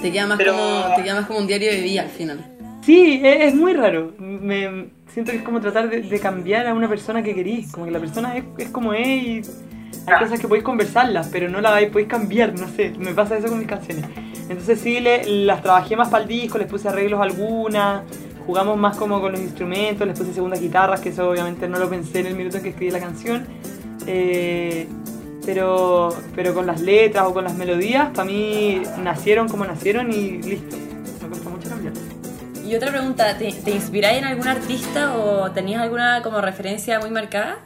Te 0.01 0.11
queda 0.11 0.27
más, 0.27 0.37
Pero- 0.37 0.53
como, 0.53 0.95
te 0.95 1.03
queda 1.03 1.15
más 1.15 1.25
como 1.25 1.39
un 1.39 1.47
diario 1.47 1.71
de 1.71 1.81
vida 1.81 2.01
al 2.01 2.09
final. 2.09 2.45
Sí, 2.85 3.21
es, 3.23 3.45
es 3.45 3.55
muy 3.55 3.73
raro. 3.73 4.13
Me, 4.19 4.89
siento 5.07 5.31
que 5.31 5.37
es 5.37 5.43
como 5.43 5.59
tratar 5.61 5.89
de, 5.89 6.01
de 6.01 6.19
cambiar 6.19 6.67
a 6.67 6.73
una 6.73 6.87
persona 6.89 7.23
que 7.23 7.33
querís. 7.33 7.71
Como 7.71 7.85
que 7.85 7.91
la 7.91 7.99
persona 7.99 8.35
es, 8.37 8.43
es 8.57 8.69
como 8.69 8.93
es 8.93 9.07
y 9.07 9.41
hay 10.07 10.19
cosas 10.19 10.39
que 10.39 10.47
podéis 10.47 10.63
conversarlas, 10.63 11.29
pero 11.31 11.49
no 11.49 11.61
las 11.61 11.83
podéis 11.85 12.07
cambiar, 12.09 12.53
no 12.59 12.67
sé. 12.67 12.93
Me 12.99 13.13
pasa 13.13 13.37
eso 13.37 13.47
con 13.47 13.57
mis 13.57 13.67
canciones. 13.67 14.05
Entonces 14.49 14.79
sí, 14.79 14.99
le- 14.99 15.25
las 15.45 15.63
trabajé 15.63 15.95
más 15.95 16.09
para 16.09 16.23
el 16.23 16.29
disco, 16.29 16.57
les 16.59 16.67
puse 16.67 16.87
arreglos 16.87 17.19
algunas, 17.21 18.03
jugamos 18.45 18.77
más 18.77 18.95
como 18.97 19.19
con 19.19 19.31
los 19.31 19.41
instrumentos, 19.41 20.05
les 20.05 20.19
puse 20.19 20.31
segundas 20.33 20.59
guitarras, 20.61 20.99
que 21.01 21.09
eso 21.09 21.27
obviamente 21.27 21.67
no 21.67 21.79
lo 21.79 21.89
pensé 21.89 22.19
en 22.19 22.27
el 22.27 22.35
minuto 22.35 22.57
en 22.57 22.63
que 22.63 22.69
escribí 22.69 22.91
la 22.91 22.99
canción. 22.99 23.47
Eh, 24.05 24.87
pero, 25.45 26.09
pero 26.35 26.53
con 26.53 26.65
las 26.65 26.81
letras 26.81 27.25
o 27.27 27.33
con 27.33 27.43
las 27.43 27.55
melodías, 27.55 28.09
para 28.13 28.25
mí 28.25 28.81
nacieron 29.03 29.47
como 29.47 29.65
nacieron 29.65 30.11
y 30.11 30.41
listo. 30.41 30.75
Me 31.21 31.27
cuesta 31.29 31.49
mucho 31.49 31.69
cambiar. 31.69 31.93
Y 32.65 32.75
otra 32.75 32.91
pregunta, 32.91 33.37
¿te, 33.37 33.51
te 33.51 33.71
inspiráis 33.71 34.19
en 34.19 34.25
algún 34.25 34.47
artista 34.47 35.15
o 35.15 35.51
tenías 35.51 35.81
alguna 35.81 36.21
como 36.23 36.41
referencia 36.41 36.99
muy 36.99 37.11
marcada? 37.11 37.59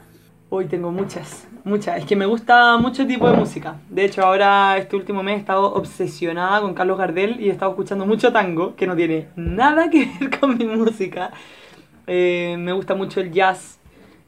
Hoy 0.52 0.66
tengo 0.66 0.92
muchas, 0.92 1.48
muchas. 1.64 2.00
Es 2.00 2.06
que 2.06 2.16
me 2.16 2.26
gusta 2.26 2.78
mucho 2.80 3.06
tipo 3.06 3.30
de 3.30 3.38
música. 3.38 3.76
De 3.88 4.04
hecho, 4.04 4.24
ahora 4.26 4.78
este 4.78 4.96
último 4.96 5.22
mes 5.22 5.38
he 5.38 5.40
estado 5.40 5.74
obsesionada 5.74 6.62
con 6.62 6.74
Carlos 6.74 6.98
Gardel 6.98 7.40
y 7.40 7.50
he 7.50 7.52
estado 7.52 7.72
escuchando 7.72 8.08
mucho 8.08 8.34
tango, 8.34 8.76
que 8.76 8.88
no 8.88 8.96
tiene 8.96 9.28
nada 9.36 9.92
que 9.92 10.12
ver 10.20 10.40
con 10.40 10.58
mi 10.58 10.66
música. 10.66 11.32
Eh, 12.08 12.56
me 12.58 12.74
gusta 12.74 12.96
mucho 12.96 13.22
el 13.22 13.32
jazz, 13.32 13.78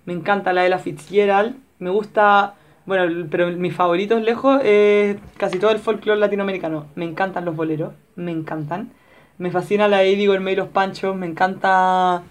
me 0.05 0.13
encanta 0.13 0.53
la 0.53 0.61
de 0.61 0.69
la 0.69 0.77
Fitzgerald, 0.77 1.55
me 1.79 1.89
gusta, 1.89 2.53
bueno, 2.85 3.27
pero 3.29 3.51
mis 3.51 3.73
favoritos 3.73 4.21
lejos 4.21 4.61
es 4.63 5.17
casi 5.37 5.59
todo 5.59 5.71
el 5.71 5.79
folclore 5.79 6.19
latinoamericano. 6.19 6.87
Me 6.95 7.05
encantan 7.05 7.45
los 7.45 7.55
boleros, 7.55 7.93
me 8.15 8.31
encantan. 8.31 8.91
Me 9.37 9.51
fascina 9.51 9.87
la 9.87 10.03
Eddie 10.03 10.27
Gourmet 10.27 10.53
y 10.53 10.55
los 10.57 10.67
Panchos, 10.69 11.15
me 11.15 11.25
encanta... 11.25 12.23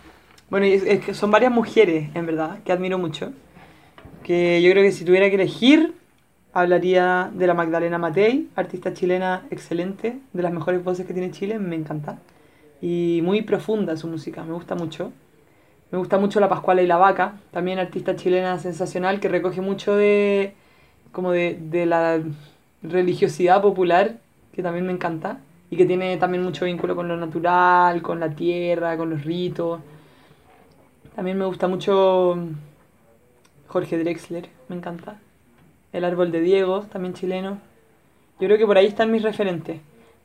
Bueno, 0.49 0.67
es 0.67 1.05
que 1.05 1.15
son 1.15 1.31
varias 1.31 1.53
mujeres, 1.53 2.11
en 2.15 2.27
verdad, 2.27 2.59
que 2.65 2.73
admiro 2.73 2.99
mucho 2.99 3.33
que 4.23 4.63
yo 4.63 4.71
creo 4.71 4.83
que 4.83 4.93
si 4.93 5.05
tuviera 5.05 5.29
que 5.29 5.37
elegir, 5.37 5.95
hablaría 6.53 7.31
de 7.35 7.47
la 7.47 7.55
Magdalena 7.55 7.99
Matei, 7.99 8.49
artista 8.55 8.93
chilena 8.93 9.47
excelente, 9.51 10.19
de 10.33 10.43
las 10.43 10.53
mejores 10.53 10.83
voces 10.85 11.07
que 11.07 11.13
tiene 11.13 11.31
Chile, 11.31 11.59
me 11.59 11.77
encanta. 11.77 12.19
Y 12.81 13.21
muy 13.23 13.43
profunda 13.43 13.97
su 13.97 14.09
música, 14.09 14.45
me 14.45 14.53
gusta 14.53 14.75
mucho. 14.75 15.13
Me 15.91 15.99
gusta 15.99 16.19
mucho 16.19 16.39
La 16.39 16.49
Pascuala 16.49 16.83
y 16.83 16.87
la 16.87 16.99
Vaca, 16.99 17.35
también 17.51 17.79
artista 17.79 18.15
chilena 18.15 18.59
sensacional 18.59 19.19
que 19.19 19.29
recoge 19.29 19.61
mucho 19.61 19.97
de 19.97 20.55
como 21.11 21.33
de, 21.33 21.59
de 21.61 21.87
la 21.87 22.21
religiosidad 22.83 23.61
popular, 23.61 24.19
que 24.53 24.63
también 24.63 24.87
me 24.87 24.93
encanta, 24.93 25.41
y 25.71 25.77
que 25.77 25.87
tiene 25.87 26.17
también 26.17 26.43
mucho 26.43 26.65
vínculo 26.65 26.95
con 26.95 27.09
lo 27.09 27.17
natural, 27.17 28.03
con 28.03 28.21
la 28.21 28.31
tierra, 28.31 28.97
con 28.97 29.11
los 29.11 29.25
ritos. 29.25 29.81
También 31.15 31.39
me 31.39 31.45
gusta 31.45 31.69
mucho 31.69 32.39
Jorge 33.69 33.99
Drexler, 33.99 34.49
me 34.69 34.77
encanta. 34.77 35.19
El 35.93 36.05
árbol 36.05 36.31
de 36.31 36.41
Diego, 36.41 36.83
también 36.93 37.15
chileno. 37.15 37.59
Yo 38.41 38.47
creo 38.47 38.59
que 38.59 38.67
por 38.67 38.79
ahí 38.79 38.87
están 38.87 39.11
mis 39.11 39.23
referentes. 39.23 39.81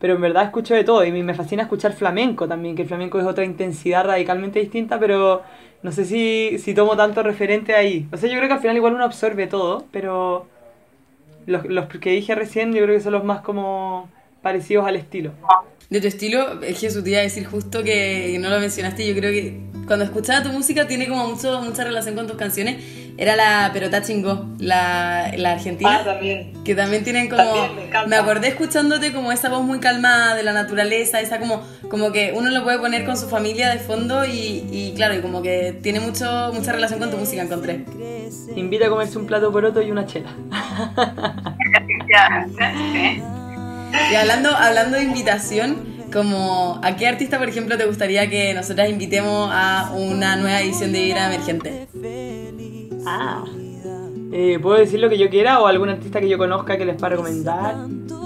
Pero 0.06 0.18
en 0.18 0.22
verdad 0.22 0.44
escucho 0.44 0.76
de 0.76 0.84
todo 0.84 1.04
y 1.04 1.12
me 1.12 1.34
fascina 1.34 1.63
escuchar 1.63 1.94
flamenco 1.94 2.48
también, 2.48 2.76
que 2.76 2.84
el 2.84 2.88
flamenco 2.88 3.20
es 3.20 3.26
otra 3.26 3.44
intensidad 3.44 4.06
radicalmente 4.06 4.60
distinta, 4.60 5.00
pero 5.00 5.41
no 5.82 5.91
sé 5.91 6.06
si, 6.06 6.60
si 6.60 6.76
tomo 6.76 6.96
tanto 6.96 7.24
referente 7.24 7.74
ahí. 7.74 8.08
O 8.12 8.18
sea, 8.18 8.30
yo 8.30 8.36
creo 8.36 8.48
que 8.48 8.54
al 8.54 8.60
final 8.60 8.76
igual 8.76 8.94
uno 8.94 9.04
absorbe 9.04 9.48
todo, 9.48 9.88
pero 9.91 10.46
los, 11.48 11.65
los 11.65 11.88
que 11.88 12.12
dije 12.12 12.36
recién 12.36 12.72
yo 12.72 12.84
creo 12.84 12.96
que 12.96 13.02
son 13.02 13.13
los 13.13 13.24
más 13.24 13.41
como 13.41 14.08
parecidos 14.44 14.86
al 14.86 14.96
estilo. 14.96 15.32
De 15.89 16.00
tu 16.00 16.06
estilo, 16.06 16.62
es 16.62 16.80
te 16.80 17.10
iba 17.10 17.18
a 17.18 17.24
decir 17.24 17.48
justo 17.48 17.84
que 17.84 18.38
no 18.39 18.52
lo 18.52 18.60
mencionaste, 18.60 19.08
yo 19.08 19.15
creo 19.15 19.32
que 19.32 19.60
cuando 19.88 20.06
escuchaba 20.06 20.44
tu 20.44 20.50
música 20.50 20.86
tiene 20.86 21.08
como 21.08 21.30
mucho, 21.30 21.62
mucha 21.62 21.84
relación 21.84 22.13
con 22.13 22.28
tus 22.28 22.38
canciones, 22.38 22.76
era 23.17 23.36
la 23.36 23.69
Perota 23.71 24.01
Chingó, 24.01 24.45
la, 24.60 25.32
la 25.38 25.54
argentina. 25.54 25.99
Ah, 26.01 26.04
también. 26.04 26.51
Que 26.63 26.75
también 26.75 27.04
tienen 27.04 27.30
como. 27.30 27.43
También, 27.43 28.10
me 28.10 28.15
acordé 28.17 28.49
escuchándote 28.49 29.13
como 29.13 29.32
esa 29.32 29.49
voz 29.49 29.63
muy 29.63 29.80
calmada 29.80 30.36
de 30.36 30.43
la 30.43 30.51
naturaleza, 30.51 31.21
esa 31.21 31.39
como, 31.39 31.62
como 31.89 32.12
que 32.12 32.34
uno 32.36 32.49
lo 32.49 32.63
puede 32.63 32.78
poner 32.80 33.06
con 33.06 33.17
su 33.17 33.28
familia 33.30 33.69
de 33.69 33.80
fondo 33.80 34.25
y, 34.25 34.67
y 34.71 34.93
claro, 34.95 35.15
y 35.15 35.21
como 35.21 35.41
que 35.41 35.78
tiene 35.82 36.01
mucho, 36.01 36.51
mucha 36.54 36.73
relación 36.73 36.99
con 36.99 37.10
tu 37.10 37.17
música, 37.17 37.41
encontré. 37.41 37.86
Invita 38.56 38.88
a 38.88 38.89
comerse 38.89 39.17
un 39.17 39.28
plato 39.28 39.51
poroto 39.51 39.82
y 39.82 39.91
una 39.91 40.06
chela. 40.06 40.30
Ya, 42.10 42.47
sí. 42.93 43.21
Y 44.12 44.15
hablando, 44.15 44.49
hablando 44.49 44.97
de 44.97 45.04
invitación, 45.04 45.95
como 46.12 46.80
¿a 46.84 46.95
qué 46.95 47.08
artista, 47.08 47.38
por 47.38 47.49
ejemplo, 47.49 47.78
te 47.78 47.86
gustaría 47.86 48.30
que 48.30 48.54
nosotras 48.54 48.89
invitemos 48.89 49.49
a 49.51 49.91
una 49.95 50.36
nueva 50.36 50.62
edición 50.62 50.91
de 50.91 51.04
Vibra 51.04 51.28
Emergente? 51.28 51.88
Ah. 53.06 53.44
Eh, 54.32 54.60
¿Puedo 54.62 54.78
decir 54.78 55.00
lo 55.00 55.10
que 55.10 55.18
yo 55.18 55.30
quiera 55.30 55.60
o 55.62 55.68
algún 55.68 55.89
artista 55.89 56.20
que 56.20 56.28
yo 56.28 56.38
conozca 56.38 56.78
que 56.78 56.86
les 56.86 56.96
pueda 56.96 57.10
recomendar? 57.10 57.76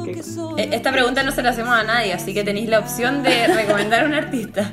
¿Qué- 0.05 0.21
Eh, 0.57 0.69
Esta 0.73 0.91
pregunta 0.91 1.23
no 1.23 1.31
se 1.31 1.43
la 1.43 1.49
hacemos 1.51 1.73
a 1.73 1.83
nadie, 1.83 2.13
así 2.13 2.33
que 2.33 2.43
tenéis 2.43 2.69
la 2.69 2.79
opción 2.79 3.21
de 3.23 3.47
recomendar 3.55 4.03
a 4.03 4.07
un 4.07 4.13
artista. 4.13 4.71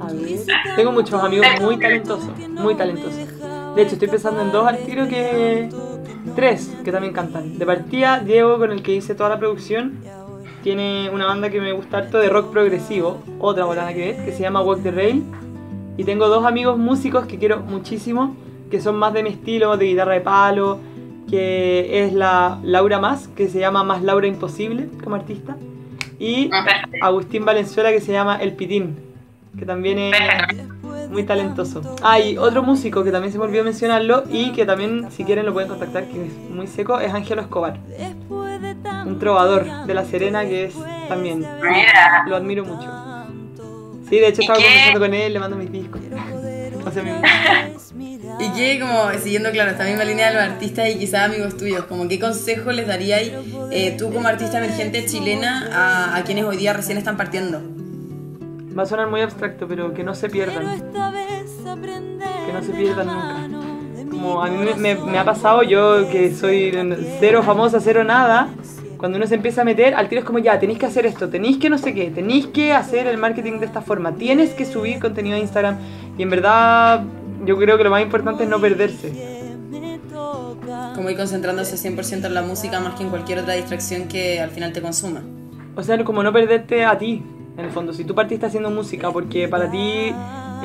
A 0.00 0.06
ver. 0.12 0.40
Tengo 0.76 0.92
muchos 0.92 1.22
amigos 1.22 1.46
muy 1.60 1.78
talentosos, 1.78 2.30
muy 2.50 2.74
talentosos. 2.74 3.14
De 3.74 3.82
hecho, 3.82 3.92
estoy 3.94 4.08
pensando 4.08 4.42
en 4.42 4.52
dos 4.52 4.66
al 4.66 4.78
tiro 4.78 5.08
que. 5.08 5.68
Tres 6.34 6.74
que 6.84 6.90
también 6.90 7.12
cantan. 7.12 7.58
De 7.58 7.66
partida, 7.66 8.18
Diego, 8.20 8.58
con 8.58 8.72
el 8.72 8.82
que 8.82 8.94
hice 8.94 9.14
toda 9.14 9.28
la 9.28 9.38
producción, 9.38 9.98
tiene 10.62 11.10
una 11.12 11.26
banda 11.26 11.50
que 11.50 11.60
me 11.60 11.72
gusta 11.72 11.98
harto 11.98 12.18
de 12.18 12.28
rock 12.28 12.50
progresivo, 12.50 13.22
otra 13.38 13.64
botana 13.66 13.92
que 13.92 14.10
es, 14.10 14.16
que 14.22 14.32
se 14.32 14.40
llama 14.42 14.62
Walk 14.62 14.82
the 14.82 14.90
Rail. 14.90 15.22
Y 15.96 16.04
tengo 16.04 16.28
dos 16.28 16.44
amigos 16.44 16.76
músicos 16.78 17.26
que 17.26 17.38
quiero 17.38 17.60
muchísimo, 17.60 18.36
que 18.74 18.80
son 18.80 18.96
más 18.96 19.12
de 19.12 19.22
mi 19.22 19.28
estilo, 19.28 19.76
de 19.76 19.86
guitarra 19.86 20.14
de 20.14 20.20
palo, 20.20 20.80
que 21.30 22.04
es 22.04 22.12
la 22.12 22.58
Laura 22.64 22.98
Más, 22.98 23.28
que 23.28 23.46
se 23.48 23.60
llama 23.60 23.84
Más 23.84 24.02
Laura 24.02 24.26
Imposible 24.26 24.88
como 25.04 25.14
artista. 25.14 25.56
Y. 26.18 26.50
Agustín 27.00 27.44
Valenzuela 27.44 27.92
que 27.92 28.00
se 28.00 28.10
llama 28.10 28.38
El 28.42 28.54
Pitín, 28.54 28.96
que 29.56 29.64
también 29.64 29.96
es 30.00 30.12
muy 31.08 31.22
talentoso. 31.22 31.82
Ah, 32.02 32.18
y 32.18 32.36
otro 32.36 32.64
músico 32.64 33.04
que 33.04 33.12
también 33.12 33.32
se 33.32 33.38
me 33.38 33.44
olvidó 33.44 33.62
mencionarlo 33.62 34.24
y 34.28 34.50
que 34.50 34.66
también, 34.66 35.08
si 35.12 35.22
quieren, 35.22 35.46
lo 35.46 35.52
pueden 35.52 35.68
contactar, 35.68 36.06
que 36.08 36.26
es 36.26 36.32
muy 36.50 36.66
seco, 36.66 36.98
es 36.98 37.14
Ángelo 37.14 37.42
Escobar. 37.42 37.78
Un 39.06 39.20
trovador 39.20 39.86
de 39.86 39.94
La 39.94 40.04
Serena 40.04 40.44
que 40.44 40.64
es 40.64 40.74
también. 41.08 41.46
Lo 42.26 42.34
admiro 42.34 42.64
mucho. 42.64 42.90
Sí, 44.08 44.18
de 44.18 44.26
hecho 44.26 44.42
¿Y 44.42 44.44
estaba 44.46 44.58
conversando 44.58 44.98
con 44.98 45.14
él, 45.14 45.32
le 45.32 45.38
mando 45.38 45.56
mis 45.56 45.70
discos. 45.70 46.00
O 46.86 46.90
sea, 46.90 47.02
mi- 47.02 47.10
Y 48.40 48.50
que, 48.52 48.80
como 48.80 49.10
siguiendo, 49.22 49.50
claro, 49.50 49.70
esta 49.70 49.84
misma 49.84 50.04
línea 50.04 50.28
de 50.28 50.34
los 50.34 50.42
artistas 50.42 50.88
y 50.90 50.98
quizás 50.98 51.28
amigos 51.30 51.56
tuyos, 51.56 51.84
como 51.84 52.08
qué 52.08 52.18
consejo 52.18 52.72
les 52.72 52.86
daríais 52.86 53.32
eh, 53.70 53.94
tú 53.98 54.12
como 54.12 54.26
artista 54.28 54.58
emergente 54.58 55.04
chilena 55.06 55.68
a, 55.72 56.16
a 56.16 56.24
quienes 56.24 56.44
hoy 56.44 56.56
día 56.56 56.72
recién 56.72 56.98
están 56.98 57.16
partiendo? 57.16 57.60
Va 58.76 58.82
a 58.82 58.86
sonar 58.86 59.08
muy 59.08 59.20
abstracto, 59.20 59.68
pero 59.68 59.94
que 59.94 60.02
no 60.02 60.14
se 60.14 60.28
pierdan. 60.28 60.82
Que 62.46 62.52
no 62.52 62.62
se 62.62 62.72
pierdan 62.72 63.06
nunca. 63.06 64.10
Como 64.10 64.42
a 64.42 64.48
mí 64.48 64.56
me, 64.76 64.94
me- 64.94 65.10
me 65.12 65.18
ha 65.18 65.24
pasado, 65.24 65.62
yo 65.62 66.08
que 66.10 66.34
soy 66.34 66.72
cero 67.20 67.42
famosa, 67.42 67.80
cero 67.80 68.04
nada, 68.04 68.48
cuando 68.96 69.18
uno 69.18 69.26
se 69.26 69.34
empieza 69.34 69.62
a 69.62 69.64
meter, 69.64 69.94
al 69.94 70.08
tiro 70.08 70.20
es 70.20 70.24
como 70.26 70.38
ya, 70.38 70.58
tenéis 70.58 70.78
que 70.78 70.86
hacer 70.86 71.04
esto, 71.06 71.28
tenéis 71.28 71.58
que 71.58 71.68
no 71.68 71.78
sé 71.78 71.94
qué, 71.94 72.10
tenéis 72.10 72.46
que 72.46 72.72
hacer 72.72 73.06
el 73.06 73.18
marketing 73.18 73.58
de 73.60 73.66
esta 73.66 73.80
forma, 73.82 74.12
tienes 74.12 74.50
que 74.50 74.64
subir 74.64 74.98
contenido 74.98 75.36
a 75.36 75.40
Instagram. 75.40 75.76
Y 76.16 76.22
en 76.22 76.30
verdad, 76.30 77.02
yo 77.44 77.56
creo 77.56 77.76
que 77.76 77.84
lo 77.84 77.90
más 77.90 78.02
importante 78.02 78.44
es 78.44 78.48
no 78.48 78.60
perderse. 78.60 79.12
Como 80.94 81.10
ir 81.10 81.16
concentrándose 81.16 81.76
100% 81.76 82.26
en 82.26 82.34
la 82.34 82.42
música 82.42 82.80
más 82.80 82.94
que 82.94 83.02
en 83.02 83.10
cualquier 83.10 83.40
otra 83.40 83.54
distracción 83.54 84.08
que 84.08 84.40
al 84.40 84.50
final 84.50 84.72
te 84.72 84.80
consuma. 84.80 85.22
O 85.76 85.82
sea, 85.82 86.02
como 86.04 86.22
no 86.22 86.32
perderte 86.32 86.84
a 86.84 86.96
ti, 86.96 87.22
en 87.56 87.64
el 87.64 87.70
fondo. 87.70 87.92
Si 87.92 88.04
tú 88.04 88.14
partiste 88.14 88.46
haciendo 88.46 88.70
música, 88.70 89.10
porque 89.10 89.48
para 89.48 89.70
ti 89.70 90.14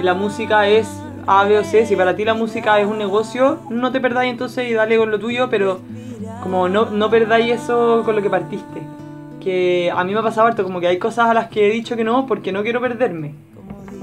la 0.01 0.13
música 0.13 0.67
es 0.67 0.87
A, 1.27 1.43
B 1.45 1.57
o 1.59 1.63
C, 1.63 1.85
si 1.85 1.95
para 1.95 2.15
ti 2.15 2.25
la 2.25 2.33
música 2.33 2.79
es 2.79 2.87
un 2.87 2.97
negocio, 2.97 3.59
no 3.69 3.91
te 3.91 3.99
perdáis 3.99 4.31
entonces 4.31 4.69
y 4.69 4.73
dale 4.73 4.97
con 4.97 5.11
lo 5.11 5.19
tuyo, 5.19 5.49
pero 5.49 5.79
como 6.41 6.69
no, 6.69 6.89
no 6.89 7.09
perdáis 7.09 7.61
eso 7.61 8.03
con 8.05 8.15
lo 8.15 8.21
que 8.21 8.29
partiste. 8.29 8.81
Que 9.39 9.91
a 9.93 10.03
mí 10.03 10.13
me 10.13 10.19
ha 10.19 10.23
pasado 10.23 10.47
harto, 10.47 10.63
como 10.63 10.79
que 10.79 10.87
hay 10.87 10.97
cosas 10.97 11.29
a 11.29 11.33
las 11.33 11.49
que 11.49 11.67
he 11.67 11.71
dicho 11.71 11.95
que 11.95 12.03
no 12.03 12.25
porque 12.25 12.51
no 12.51 12.63
quiero 12.63 12.81
perderme. 12.81 13.33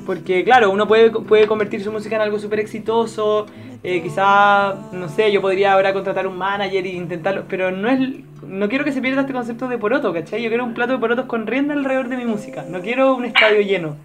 Porque 0.07 0.45
claro, 0.45 0.71
uno 0.71 0.87
puede, 0.87 1.11
puede 1.11 1.47
convertir 1.47 1.83
su 1.83 1.93
música 1.93 2.17
en 2.17 2.23
algo 2.23 2.39
súper 2.39 2.61
exitoso, 2.61 3.47
eh, 3.83 4.01
quizá, 4.03 4.75
no 4.93 5.09
sé, 5.09 5.31
yo 5.33 5.41
podría 5.41 5.73
ahora 5.73 5.93
contratar 5.93 6.27
un 6.27 6.39
manager 6.39 6.87
e 6.87 6.91
intentarlo, 6.91 7.45
pero 7.49 7.71
no 7.71 7.89
es 7.89 7.99
no 8.43 8.69
quiero 8.69 8.85
que 8.85 8.93
se 8.93 9.01
pierda 9.01 9.23
este 9.23 9.33
concepto 9.33 9.69
de 9.69 9.79
poroto, 9.79 10.13
¿cachai? 10.13 10.43
Yo 10.43 10.49
quiero 10.49 10.65
un 10.65 10.75
plato 10.75 10.93
de 10.93 10.99
porotos 10.99 11.27
con 11.27 11.47
rienda 11.47 11.75
alrededor 11.75 12.09
de 12.09 12.17
mi 12.17 12.25
música, 12.25 12.65
no 12.69 12.81
quiero 12.81 13.15
un 13.15 13.25
estadio 13.25 13.61
lleno, 13.61 13.97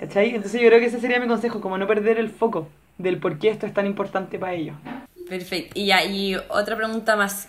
¿cachai? 0.00 0.34
Entonces 0.34 0.60
yo 0.60 0.68
creo 0.68 0.80
que 0.80 0.86
ese 0.86 1.00
sería 1.00 1.20
mi 1.20 1.28
consejo, 1.28 1.60
como 1.60 1.76
no 1.76 1.86
perder 1.86 2.18
el 2.18 2.30
foco 2.30 2.68
del 2.96 3.18
por 3.18 3.38
qué 3.38 3.48
esto 3.48 3.66
es 3.66 3.74
tan 3.74 3.86
importante 3.86 4.38
para 4.38 4.54
ellos. 4.54 4.76
Perfecto. 5.28 5.72
Y 5.74 5.86
ya, 5.86 6.04
y 6.04 6.36
otra 6.48 6.76
pregunta 6.76 7.16
más. 7.16 7.48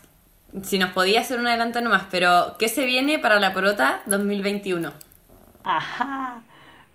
Si 0.63 0.79
nos 0.79 0.91
podía 0.91 1.21
hacer 1.21 1.39
un 1.39 1.47
adelanto 1.47 1.79
nomás, 1.81 2.03
pero 2.09 2.55
¿qué 2.57 2.69
se 2.69 2.85
viene 2.85 3.19
para 3.19 3.39
la 3.39 3.53
Porota 3.53 4.01
2021? 4.07 4.91
Ajá. 5.63 6.41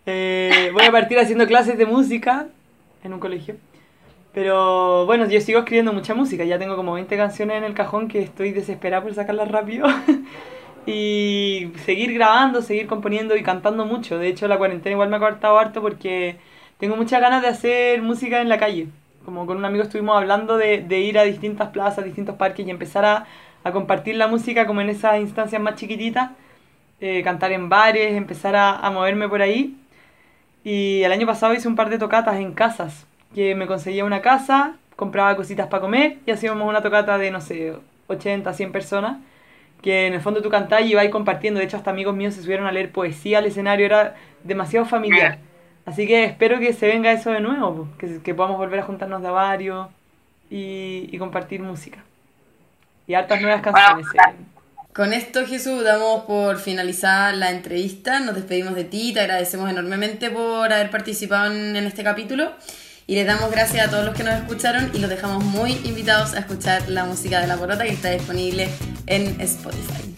Eh, 0.07 0.71
voy 0.73 0.85
a 0.85 0.93
partir 0.93 1.19
haciendo 1.19 1.47
clases 1.47 1.79
de 1.79 1.87
música 1.87 2.49
en 3.03 3.13
un 3.15 3.21
colegio. 3.21 3.57
Pero 4.33 5.07
bueno, 5.07 5.27
yo 5.29 5.41
sigo 5.41 5.61
escribiendo 5.61 5.93
mucha 5.93 6.15
música. 6.15 6.45
Ya 6.45 6.59
tengo 6.59 6.77
como 6.77 6.95
20 6.95 7.17
canciones 7.17 7.59
en 7.59 7.65
el 7.65 7.75
cajón 7.75 8.09
que 8.09 8.21
estoy 8.23 8.53
desesperada 8.53 9.03
por 9.03 9.15
sacarlas 9.15 9.51
rápido. 9.51 9.87
y 10.87 11.73
seguir 11.85 12.15
grabando, 12.15 12.63
seguir 12.63 12.87
componiendo 12.87 13.37
y 13.37 13.43
cantando 13.43 13.87
mucho. 13.87 14.19
De 14.19 14.29
hecho, 14.29 14.49
la 14.49 14.59
cuarentena 14.59 14.93
igual 14.95 15.11
me 15.11 15.17
ha 15.17 15.21
cortado 15.21 15.59
harto 15.59 15.83
porque 15.83 16.39
tengo 16.79 16.97
muchas 16.97 17.21
ganas 17.21 17.43
de 17.43 17.49
hacer 17.49 18.03
música 18.03 18.41
en 18.43 18.49
la 18.49 18.59
calle. 18.59 18.89
Como 19.25 19.47
con 19.47 19.59
un 19.59 19.65
amigo 19.65 19.85
estuvimos 19.85 20.17
hablando 20.17 20.57
de, 20.59 20.81
de 20.83 21.01
ir 21.01 21.19
a 21.19 21.25
distintas 21.25 21.71
plazas, 21.71 22.05
distintos 22.05 22.37
parques 22.37 22.67
y 22.67 22.71
empezar 22.71 23.05
a, 23.07 23.27
a 23.65 23.73
compartir 23.73 24.17
la 24.17 24.29
música 24.29 24.67
como 24.67 24.81
en 24.83 24.91
esas 24.91 25.21
instancias 25.21 25.63
más 25.63 25.77
chiquititas. 25.77 26.33
eh, 27.01 27.23
cantar 27.23 27.53
en 27.53 27.69
bares, 27.69 28.15
empezar 28.15 28.57
a, 28.57 28.77
a 28.79 28.91
moverme 28.91 29.29
por 29.29 29.43
ahí. 29.43 29.77
Y 30.65 31.03
el 31.03 31.13
año 31.13 31.27
pasado 31.27 31.53
hice 31.53 31.69
un 31.69 31.77
par 31.77 31.91
de 31.91 31.99
tocatas 31.99 32.37
en 32.37 32.55
casas, 32.55 33.07
que 33.35 33.55
me 33.55 33.67
conseguía 33.67 34.05
una 34.05 34.23
casa, 34.23 34.77
compraba 34.97 35.37
cositas 35.37 35.67
para 35.69 35.83
comer 35.83 36.19
y 36.25 36.31
hacíamos 36.31 36.67
una 36.67 36.83
tocata 36.83 37.19
de, 37.19 37.31
no 37.31 37.43
sé, 37.43 37.75
80, 38.07 38.53
100 38.53 38.73
personas, 38.73 39.19
que 39.83 40.07
en 40.07 40.15
el 40.15 40.23
fondo 40.23 40.41
tú 40.41 40.49
cantás 40.49 40.81
y 40.83 40.93
ibas 40.93 41.07
compartiendo. 41.09 41.61
De 41.61 41.67
hecho, 41.67 41.77
hasta 41.77 41.91
amigos 41.91 42.17
míos 42.17 42.35
se 42.35 42.43
subieron 42.43 42.67
a 42.67 42.73
leer 42.73 42.91
poesía 42.91 43.39
al 43.39 43.47
escenario, 43.47 43.85
era 43.85 44.15
demasiado 44.43 44.87
familiar. 44.87 45.39
Así 45.85 46.07
que 46.07 46.25
espero 46.25 46.59
que 46.59 46.73
se 46.73 46.87
venga 46.87 47.13
eso 47.13 47.31
de 47.31 47.41
nuevo, 47.41 47.89
que, 47.99 48.23
que 48.23 48.35
podamos 48.35 48.57
volver 48.57 48.81
a 48.81 48.85
juntarnos 48.85 49.21
de 49.21 49.29
a 49.29 49.33
varios 49.33 49.89
y, 50.49 51.11
y 51.13 51.19
compartir 51.19 51.61
música. 51.61 52.03
Y 53.07 53.13
hartas 53.13 53.43
nuevas 53.43 53.61
canciones. 53.61 54.07
vienen. 54.11 54.54
Con 54.95 55.13
esto, 55.13 55.45
Jesús, 55.45 55.83
damos 55.83 56.25
por 56.25 56.61
finalizada 56.61 57.33
la 57.33 57.51
entrevista. 57.51 58.21
Nos 58.21 58.37
despedimos 58.37 58.77
de 58.77 58.85
ti, 58.85 59.13
te 59.13 59.21
agradecemos 59.21 59.69
enormemente 59.69 60.31
por 60.31 60.73
haber 60.73 60.89
participado 60.91 61.53
en, 61.53 61.75
en 61.75 61.85
este 61.85 62.05
capítulo. 62.05 62.53
Y 63.09 63.17
les 63.17 63.27
damos 63.27 63.51
gracias 63.51 63.89
a 63.89 63.91
todos 63.91 64.05
los 64.05 64.15
que 64.15 64.23
nos 64.23 64.35
escucharon 64.35 64.93
y 64.95 64.99
los 64.99 65.11
dejamos 65.11 65.43
muy 65.43 65.73
invitados 65.85 66.35
a 66.35 66.39
escuchar 66.39 66.89
la 66.89 67.05
música 67.05 67.41
de 67.41 67.49
La 67.49 67.57
Porota 67.57 67.83
que 67.83 67.91
está 67.91 68.11
disponible 68.11 68.69
en 69.07 69.41
Spotify. 69.41 70.15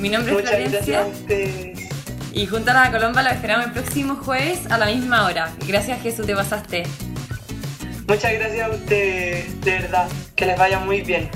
Mi 0.00 0.08
nombre 0.08 0.32
es 0.32 0.42
Muchas 0.42 0.58
gracias 0.58 1.06
Florencia 1.24 1.88
y 2.34 2.46
junto 2.46 2.70
a 2.70 2.74
la 2.74 2.90
Colomba 2.90 3.22
la 3.22 3.30
esperamos 3.30 3.66
el 3.66 3.72
próximo 3.72 4.16
jueves 4.16 4.60
a 4.70 4.78
la 4.78 4.86
misma 4.86 5.26
hora. 5.26 5.52
Gracias 5.68 6.02
Jesús, 6.02 6.26
te 6.26 6.34
pasaste. 6.34 6.82
Muchas 8.08 8.32
gracias 8.32 8.68
a 8.68 8.70
ustedes, 8.70 9.60
de 9.60 9.70
verdad. 9.78 10.08
Que 10.34 10.46
les 10.46 10.58
vaya 10.58 10.78
muy 10.80 11.02
bien. 11.02 11.30